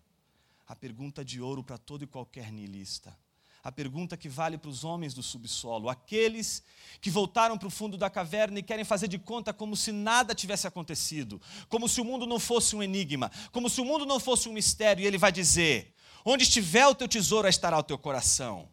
A 0.68 0.76
pergunta 0.76 1.24
de 1.24 1.40
ouro 1.40 1.64
para 1.64 1.78
todo 1.78 2.04
e 2.04 2.08
qualquer 2.08 2.52
niilista. 2.52 3.16
A 3.64 3.72
pergunta 3.72 4.18
que 4.18 4.28
vale 4.28 4.58
para 4.58 4.70
os 4.70 4.84
homens 4.84 5.14
do 5.14 5.22
subsolo, 5.22 5.88
aqueles 5.88 6.64
que 7.00 7.12
voltaram 7.12 7.60
para 7.60 7.68
o 7.68 7.72
fundo 7.72 7.96
da 7.96 8.10
caverna 8.10 8.58
e 8.58 8.64
querem 8.64 8.84
fazer 8.84 9.08
de 9.08 9.20
conta 9.20 9.54
como 9.54 9.78
se 9.78 9.92
nada 9.92 10.34
tivesse 10.34 10.66
acontecido, 10.66 11.40
como 11.70 11.88
se 11.88 12.02
o 12.02 12.06
mundo 12.06 12.26
não 12.26 12.40
fosse 12.40 12.76
um 12.76 12.82
enigma, 12.82 13.32
como 13.52 13.70
se 13.70 13.80
o 13.80 13.86
mundo 13.86 14.04
não 14.04 14.20
fosse 14.20 14.50
um 14.50 14.54
mistério, 14.54 15.04
e 15.04 15.06
ele 15.06 15.20
vai 15.20 15.32
dizer: 15.32 15.94
Onde 16.24 16.44
estiver 16.44 16.88
o 16.88 16.96
teu 16.96 17.08
tesouro, 17.08 17.48
estará 17.48 17.78
o 17.78 17.84
teu 17.84 18.00
coração. 18.00 18.68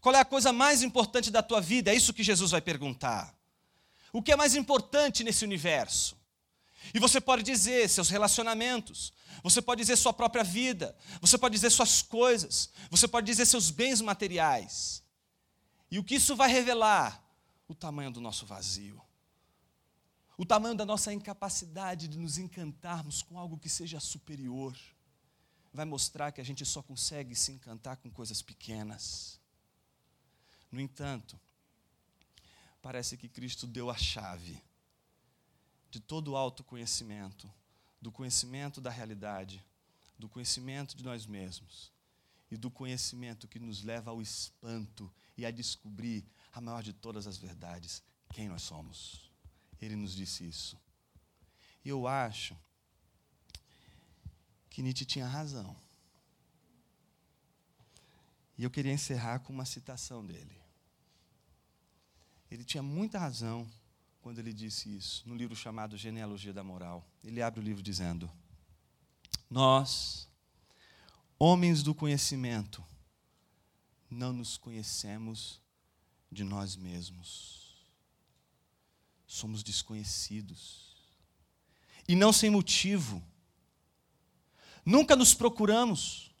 Qual 0.00 0.14
é 0.14 0.20
a 0.20 0.24
coisa 0.24 0.54
mais 0.54 0.82
importante 0.82 1.30
da 1.30 1.42
tua 1.42 1.60
vida? 1.60 1.90
É 1.90 1.94
isso 1.94 2.14
que 2.14 2.22
Jesus 2.22 2.50
vai 2.50 2.62
perguntar. 2.62 3.38
O 4.12 4.22
que 4.22 4.32
é 4.32 4.36
mais 4.36 4.54
importante 4.54 5.22
nesse 5.22 5.44
universo? 5.44 6.19
E 6.94 6.98
você 6.98 7.20
pode 7.20 7.42
dizer 7.42 7.88
seus 7.88 8.08
relacionamentos, 8.08 9.12
você 9.42 9.62
pode 9.62 9.80
dizer 9.80 9.96
sua 9.96 10.12
própria 10.12 10.42
vida, 10.42 10.96
você 11.20 11.38
pode 11.38 11.54
dizer 11.54 11.70
suas 11.70 12.02
coisas, 12.02 12.70
você 12.90 13.06
pode 13.06 13.26
dizer 13.26 13.46
seus 13.46 13.70
bens 13.70 14.00
materiais. 14.00 15.02
E 15.90 15.98
o 15.98 16.04
que 16.04 16.16
isso 16.16 16.34
vai 16.34 16.50
revelar? 16.50 17.24
O 17.68 17.74
tamanho 17.74 18.10
do 18.10 18.20
nosso 18.20 18.46
vazio. 18.46 19.00
O 20.36 20.44
tamanho 20.44 20.74
da 20.74 20.86
nossa 20.86 21.12
incapacidade 21.12 22.08
de 22.08 22.18
nos 22.18 22.38
encantarmos 22.38 23.22
com 23.22 23.38
algo 23.38 23.58
que 23.58 23.68
seja 23.68 24.00
superior. 24.00 24.76
Vai 25.72 25.84
mostrar 25.84 26.32
que 26.32 26.40
a 26.40 26.44
gente 26.44 26.64
só 26.64 26.82
consegue 26.82 27.36
se 27.36 27.52
encantar 27.52 27.98
com 27.98 28.10
coisas 28.10 28.42
pequenas. 28.42 29.38
No 30.72 30.80
entanto, 30.80 31.38
parece 32.82 33.16
que 33.16 33.28
Cristo 33.28 33.66
deu 33.66 33.90
a 33.90 33.96
chave 33.96 34.60
de 35.90 36.00
todo 36.00 36.28
o 36.28 36.36
autoconhecimento, 36.36 37.50
do 38.00 38.12
conhecimento 38.12 38.80
da 38.80 38.90
realidade, 38.90 39.64
do 40.18 40.28
conhecimento 40.28 40.96
de 40.96 41.02
nós 41.02 41.26
mesmos 41.26 41.90
e 42.50 42.56
do 42.56 42.70
conhecimento 42.70 43.48
que 43.48 43.58
nos 43.58 43.82
leva 43.82 44.10
ao 44.10 44.20
espanto 44.20 45.12
e 45.36 45.44
a 45.44 45.50
descobrir 45.50 46.24
a 46.52 46.60
maior 46.60 46.82
de 46.82 46.92
todas 46.92 47.26
as 47.26 47.36
verdades, 47.36 48.02
quem 48.32 48.48
nós 48.48 48.62
somos. 48.62 49.30
Ele 49.80 49.96
nos 49.96 50.14
disse 50.14 50.46
isso. 50.46 50.78
E 51.84 51.88
eu 51.88 52.06
acho 52.06 52.56
que 54.68 54.82
Nietzsche 54.82 55.04
tinha 55.04 55.26
razão. 55.26 55.76
E 58.58 58.62
eu 58.62 58.70
queria 58.70 58.92
encerrar 58.92 59.40
com 59.40 59.52
uma 59.52 59.64
citação 59.64 60.24
dele. 60.24 60.60
Ele 62.50 62.64
tinha 62.64 62.82
muita 62.82 63.18
razão 63.18 63.66
quando 64.20 64.38
ele 64.38 64.52
disse 64.52 64.94
isso, 64.94 65.22
no 65.26 65.34
livro 65.34 65.56
chamado 65.56 65.96
Genealogia 65.96 66.52
da 66.52 66.62
Moral. 66.62 67.06
Ele 67.24 67.40
abre 67.40 67.60
o 67.60 67.62
livro 67.62 67.82
dizendo: 67.82 68.30
Nós, 69.48 70.28
homens 71.38 71.82
do 71.82 71.94
conhecimento, 71.94 72.84
não 74.10 74.32
nos 74.32 74.56
conhecemos 74.56 75.60
de 76.30 76.44
nós 76.44 76.76
mesmos. 76.76 77.88
Somos 79.26 79.62
desconhecidos. 79.62 80.90
E 82.06 82.14
não 82.14 82.32
sem 82.32 82.50
motivo. 82.50 83.22
Nunca 84.84 85.14
nos 85.14 85.32
procuramos. 85.32 86.34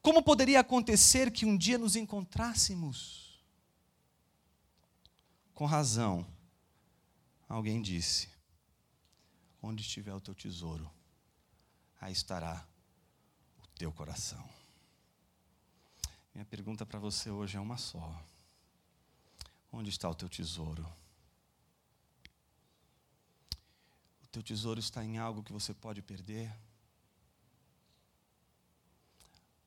Como 0.00 0.22
poderia 0.22 0.60
acontecer 0.60 1.30
que 1.30 1.44
um 1.44 1.56
dia 1.56 1.76
nos 1.76 1.94
encontrássemos? 1.94 3.38
Com 5.52 5.66
razão 5.66 6.26
Alguém 7.48 7.80
disse: 7.80 8.28
Onde 9.62 9.82
estiver 9.82 10.12
o 10.14 10.20
teu 10.20 10.34
tesouro, 10.34 10.90
aí 12.00 12.12
estará 12.12 12.66
o 13.62 13.66
teu 13.78 13.92
coração. 13.92 14.48
Minha 16.34 16.44
pergunta 16.44 16.84
para 16.84 16.98
você 16.98 17.30
hoje 17.30 17.56
é 17.56 17.60
uma 17.60 17.78
só: 17.78 18.22
Onde 19.72 19.90
está 19.90 20.08
o 20.08 20.14
teu 20.14 20.28
tesouro? 20.28 20.86
O 24.24 24.26
teu 24.28 24.42
tesouro 24.42 24.80
está 24.80 25.04
em 25.04 25.16
algo 25.16 25.42
que 25.42 25.52
você 25.52 25.72
pode 25.72 26.02
perder? 26.02 26.52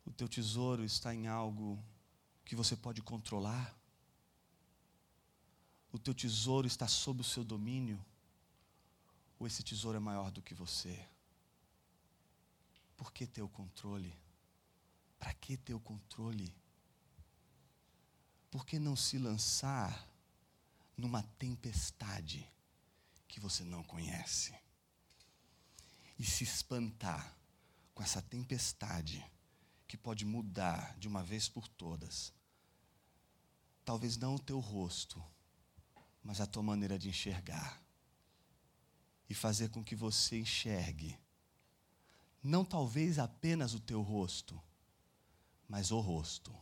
O 0.05 0.11
teu 0.11 0.27
tesouro 0.27 0.83
está 0.83 1.13
em 1.13 1.27
algo 1.27 1.81
que 2.43 2.55
você 2.55 2.75
pode 2.75 3.01
controlar? 3.01 3.78
O 5.91 5.97
teu 5.97 6.13
tesouro 6.13 6.67
está 6.67 6.87
sob 6.87 7.21
o 7.21 7.23
seu 7.23 7.43
domínio, 7.43 8.03
ou 9.39 9.47
esse 9.47 9.63
tesouro 9.63 9.97
é 9.97 9.99
maior 9.99 10.31
do 10.31 10.41
que 10.41 10.53
você? 10.53 11.07
Por 12.95 13.11
que 13.11 13.25
ter 13.25 13.41
o 13.41 13.49
controle? 13.49 14.13
Para 15.17 15.33
que 15.33 15.57
ter 15.57 15.73
o 15.73 15.79
controle? 15.79 16.53
Por 18.51 18.65
que 18.65 18.77
não 18.77 18.95
se 18.95 19.17
lançar 19.17 20.07
numa 20.97 21.23
tempestade 21.23 22.45
que 23.27 23.39
você 23.39 23.63
não 23.63 23.83
conhece? 23.83 24.53
E 26.17 26.25
se 26.25 26.43
espantar 26.43 27.35
com 27.93 28.03
essa 28.03 28.21
tempestade 28.21 29.25
que 29.87 29.97
pode 29.97 30.25
mudar 30.25 30.97
de 30.99 31.07
uma 31.07 31.23
vez 31.23 31.49
por 31.49 31.67
todas. 31.67 32.33
Talvez 33.83 34.17
não 34.17 34.35
o 34.35 34.39
teu 34.39 34.59
rosto, 34.59 35.23
mas 36.23 36.41
a 36.41 36.45
tua 36.45 36.63
maneira 36.63 36.97
de 36.97 37.09
enxergar. 37.09 37.81
E 39.29 39.33
fazer 39.33 39.69
com 39.69 39.83
que 39.83 39.95
você 39.95 40.39
enxergue, 40.39 41.17
não 42.41 42.65
talvez 42.65 43.19
apenas 43.19 43.73
o 43.73 43.79
teu 43.79 44.01
rosto, 44.01 44.59
mas 45.67 45.91
o 45.91 45.99
rosto. 45.99 46.55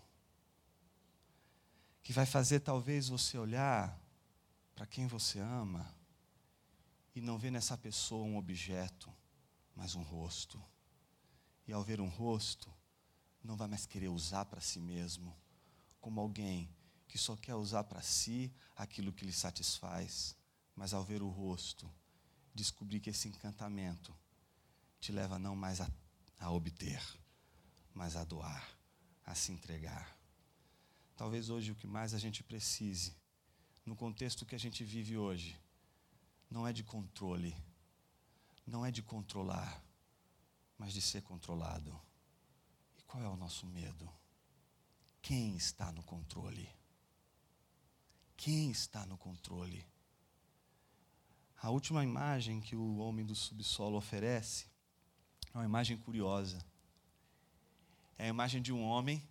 Que 2.03 2.11
vai 2.11 2.25
fazer 2.25 2.59
talvez 2.59 3.07
você 3.07 3.37
olhar 3.37 3.97
para 4.75 4.85
quem 4.85 5.07
você 5.07 5.39
ama 5.39 5.93
e 7.15 7.21
não 7.21 7.37
ver 7.37 7.51
nessa 7.51 7.77
pessoa 7.77 8.25
um 8.25 8.37
objeto, 8.37 9.11
mas 9.75 9.95
um 9.95 10.03
rosto. 10.03 10.63
E 11.67 11.73
ao 11.73 11.83
ver 11.83 11.99
um 11.99 12.09
rosto, 12.09 12.73
não 13.43 13.55
vai 13.55 13.67
mais 13.67 13.85
querer 13.85 14.09
usar 14.09 14.45
para 14.45 14.61
si 14.61 14.79
mesmo, 14.79 15.35
como 15.99 16.19
alguém 16.19 16.69
que 17.07 17.17
só 17.17 17.35
quer 17.35 17.55
usar 17.55 17.83
para 17.85 18.01
si 18.01 18.53
aquilo 18.75 19.13
que 19.13 19.25
lhe 19.25 19.33
satisfaz, 19.33 20.35
mas 20.75 20.93
ao 20.93 21.03
ver 21.03 21.21
o 21.21 21.29
rosto, 21.29 21.89
descobrir 22.53 22.99
que 22.99 23.09
esse 23.09 23.27
encantamento 23.27 24.15
te 24.99 25.11
leva 25.11 25.39
não 25.39 25.55
mais 25.55 25.79
a, 25.79 25.89
a 26.39 26.51
obter, 26.51 27.01
mas 27.93 28.15
a 28.15 28.23
doar, 28.23 28.67
a 29.25 29.33
se 29.33 29.51
entregar. 29.51 30.17
Talvez 31.15 31.49
hoje 31.49 31.71
o 31.71 31.75
que 31.75 31.87
mais 31.87 32.13
a 32.13 32.19
gente 32.19 32.43
precise, 32.43 33.15
no 33.85 33.95
contexto 33.95 34.45
que 34.45 34.55
a 34.55 34.59
gente 34.59 34.83
vive 34.83 35.17
hoje, 35.17 35.59
não 36.49 36.67
é 36.67 36.73
de 36.73 36.83
controle, 36.83 37.55
não 38.65 38.85
é 38.85 38.91
de 38.91 39.01
controlar, 39.01 39.83
mas 40.77 40.93
de 40.93 41.01
ser 41.01 41.21
controlado. 41.23 41.99
E 42.97 43.01
qual 43.03 43.23
é 43.23 43.27
o 43.27 43.37
nosso 43.37 43.65
medo? 43.65 44.09
Quem 45.21 45.55
está 45.55 45.91
no 45.91 46.03
controle? 46.03 46.76
Quem 48.37 48.69
está 48.69 49.05
no 49.05 49.17
controle? 49.17 49.83
A 51.59 51.71
última 51.71 52.03
imagem 52.03 52.61
que 52.61 52.75
o 52.75 52.97
homem 52.97 53.25
do 53.25 53.35
subsolo 53.35 53.97
oferece 53.97 54.67
é 55.53 55.57
uma 55.57 55.65
imagem 55.65 55.97
curiosa. 55.97 56.63
É 58.15 58.25
a 58.25 58.29
imagem 58.29 58.61
de 58.61 58.71
um 58.71 58.83
homem 58.83 59.27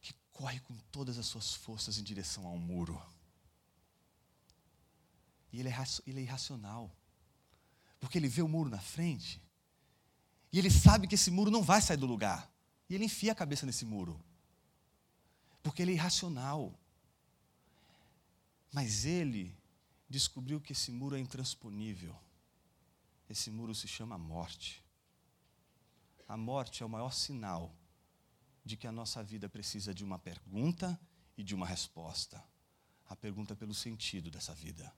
que 0.00 0.14
corre 0.32 0.60
com 0.60 0.76
todas 0.92 1.18
as 1.18 1.26
suas 1.26 1.52
forças 1.52 1.98
em 1.98 2.04
direção 2.04 2.46
a 2.46 2.50
um 2.50 2.58
muro. 2.58 3.02
E 5.52 5.58
ele 5.58 5.68
é, 5.68 5.74
ele 6.06 6.20
é 6.20 6.22
irracional. 6.22 6.96
Porque 7.98 8.18
ele 8.18 8.28
vê 8.28 8.42
o 8.42 8.48
muro 8.48 8.70
na 8.70 8.80
frente. 8.80 9.42
E 10.52 10.58
ele 10.58 10.70
sabe 10.70 11.08
que 11.08 11.16
esse 11.16 11.30
muro 11.30 11.50
não 11.50 11.62
vai 11.62 11.82
sair 11.82 11.96
do 11.96 12.06
lugar. 12.06 12.50
E 12.88 12.94
ele 12.94 13.04
enfia 13.04 13.32
a 13.32 13.34
cabeça 13.34 13.66
nesse 13.66 13.84
muro. 13.84 14.22
Porque 15.62 15.82
ele 15.82 15.90
é 15.90 15.94
irracional. 15.94 16.72
Mas 18.72 19.04
ele 19.04 19.56
descobriu 20.08 20.60
que 20.60 20.72
esse 20.72 20.90
muro 20.90 21.16
é 21.16 21.20
intransponível. 21.20 22.16
Esse 23.28 23.50
muro 23.50 23.74
se 23.74 23.88
chama 23.88 24.16
morte. 24.16 24.84
A 26.28 26.36
morte 26.36 26.82
é 26.82 26.86
o 26.86 26.88
maior 26.88 27.12
sinal 27.12 27.74
de 28.64 28.76
que 28.76 28.86
a 28.86 28.92
nossa 28.92 29.22
vida 29.22 29.48
precisa 29.48 29.94
de 29.94 30.04
uma 30.04 30.18
pergunta 30.18 30.98
e 31.36 31.42
de 31.42 31.54
uma 31.54 31.66
resposta. 31.66 32.42
A 33.08 33.14
pergunta 33.14 33.54
pelo 33.54 33.74
sentido 33.74 34.30
dessa 34.30 34.52
vida. 34.54 34.92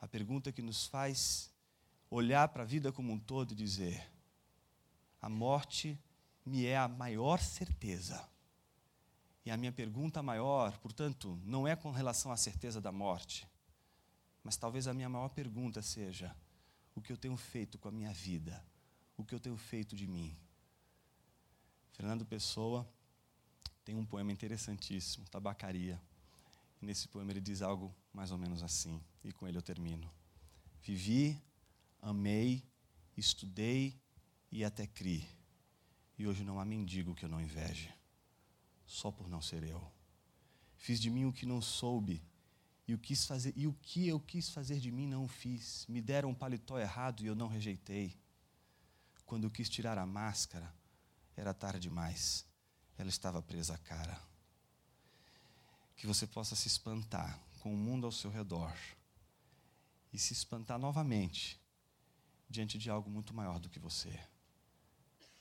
A 0.00 0.08
pergunta 0.08 0.52
que 0.52 0.62
nos 0.62 0.86
faz 0.86 1.50
olhar 2.10 2.48
para 2.48 2.62
a 2.62 2.66
vida 2.66 2.92
como 2.92 3.12
um 3.12 3.18
todo 3.18 3.52
e 3.52 3.56
dizer: 3.56 4.10
a 5.20 5.28
morte 5.28 5.98
me 6.44 6.66
é 6.66 6.76
a 6.76 6.88
maior 6.88 7.40
certeza. 7.40 8.28
E 9.44 9.50
a 9.50 9.56
minha 9.56 9.72
pergunta 9.72 10.22
maior, 10.22 10.78
portanto, 10.78 11.38
não 11.44 11.68
é 11.68 11.76
com 11.76 11.90
relação 11.90 12.32
à 12.32 12.36
certeza 12.36 12.80
da 12.80 12.90
morte, 12.90 13.46
mas 14.42 14.56
talvez 14.56 14.86
a 14.86 14.94
minha 14.94 15.08
maior 15.08 15.28
pergunta 15.28 15.82
seja: 15.82 16.34
o 16.94 17.00
que 17.00 17.12
eu 17.12 17.16
tenho 17.16 17.36
feito 17.36 17.78
com 17.78 17.88
a 17.88 17.92
minha 17.92 18.12
vida? 18.12 18.64
O 19.16 19.24
que 19.24 19.34
eu 19.34 19.40
tenho 19.40 19.56
feito 19.56 19.94
de 19.94 20.06
mim? 20.06 20.36
Fernando 21.92 22.24
Pessoa 22.24 22.88
tem 23.84 23.94
um 23.94 24.04
poema 24.04 24.32
interessantíssimo, 24.32 25.28
Tabacaria. 25.28 26.00
E 26.80 26.86
nesse 26.86 27.06
poema 27.08 27.30
ele 27.30 27.40
diz 27.40 27.62
algo 27.62 27.94
mais 28.12 28.30
ou 28.30 28.38
menos 28.38 28.62
assim, 28.62 29.00
e 29.22 29.32
com 29.32 29.46
ele 29.46 29.58
eu 29.58 29.62
termino. 29.62 30.10
Vivi, 30.82 31.40
amei, 32.00 32.64
estudei 33.16 34.00
e 34.50 34.64
até 34.64 34.86
criei. 34.86 35.28
E 36.18 36.26
hoje 36.26 36.44
não 36.44 36.58
há 36.58 36.64
mendigo 36.64 37.14
que 37.14 37.24
eu 37.24 37.28
não 37.28 37.40
inveje, 37.40 37.92
só 38.86 39.10
por 39.10 39.28
não 39.28 39.40
ser 39.40 39.62
eu. 39.62 39.90
Fiz 40.76 41.00
de 41.00 41.10
mim 41.10 41.24
o 41.24 41.32
que 41.32 41.46
não 41.46 41.60
soube 41.60 42.22
e 42.86 42.92
o, 42.92 42.98
quis 42.98 43.24
fazer, 43.24 43.54
e 43.56 43.66
o 43.66 43.72
que 43.72 44.06
eu 44.06 44.20
quis 44.20 44.50
fazer 44.50 44.78
de 44.78 44.90
mim 44.90 45.06
não 45.06 45.26
fiz. 45.26 45.86
Me 45.88 46.02
deram 46.02 46.30
um 46.30 46.34
paletó 46.34 46.78
errado 46.78 47.22
e 47.22 47.26
eu 47.26 47.34
não 47.34 47.48
rejeitei. 47.48 48.18
Quando 49.24 49.44
eu 49.44 49.50
quis 49.50 49.70
tirar 49.70 49.96
a 49.96 50.04
máscara, 50.04 50.72
era 51.34 51.54
tarde 51.54 51.80
demais. 51.80 52.44
Ela 52.98 53.08
estava 53.08 53.40
presa 53.40 53.74
à 53.74 53.78
cara. 53.78 54.20
Que 55.96 56.06
você 56.06 56.26
possa 56.26 56.54
se 56.54 56.68
espantar 56.68 57.40
com 57.60 57.72
o 57.72 57.76
mundo 57.76 58.04
ao 58.04 58.12
seu 58.12 58.30
redor 58.30 58.76
e 60.12 60.18
se 60.18 60.34
espantar 60.34 60.78
novamente 60.78 61.58
diante 62.50 62.76
de 62.76 62.90
algo 62.90 63.10
muito 63.10 63.32
maior 63.32 63.58
do 63.58 63.70
que 63.70 63.78
você. 63.78 64.20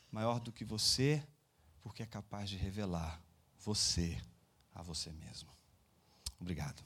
Maior 0.09 0.39
do 0.39 0.51
que 0.51 0.63
você, 0.63 1.21
porque 1.81 2.01
é 2.01 2.05
capaz 2.05 2.49
de 2.49 2.55
revelar 2.55 3.21
você 3.63 4.21
a 4.73 4.81
você 4.81 5.11
mesmo. 5.11 5.49
Obrigado. 6.39 6.83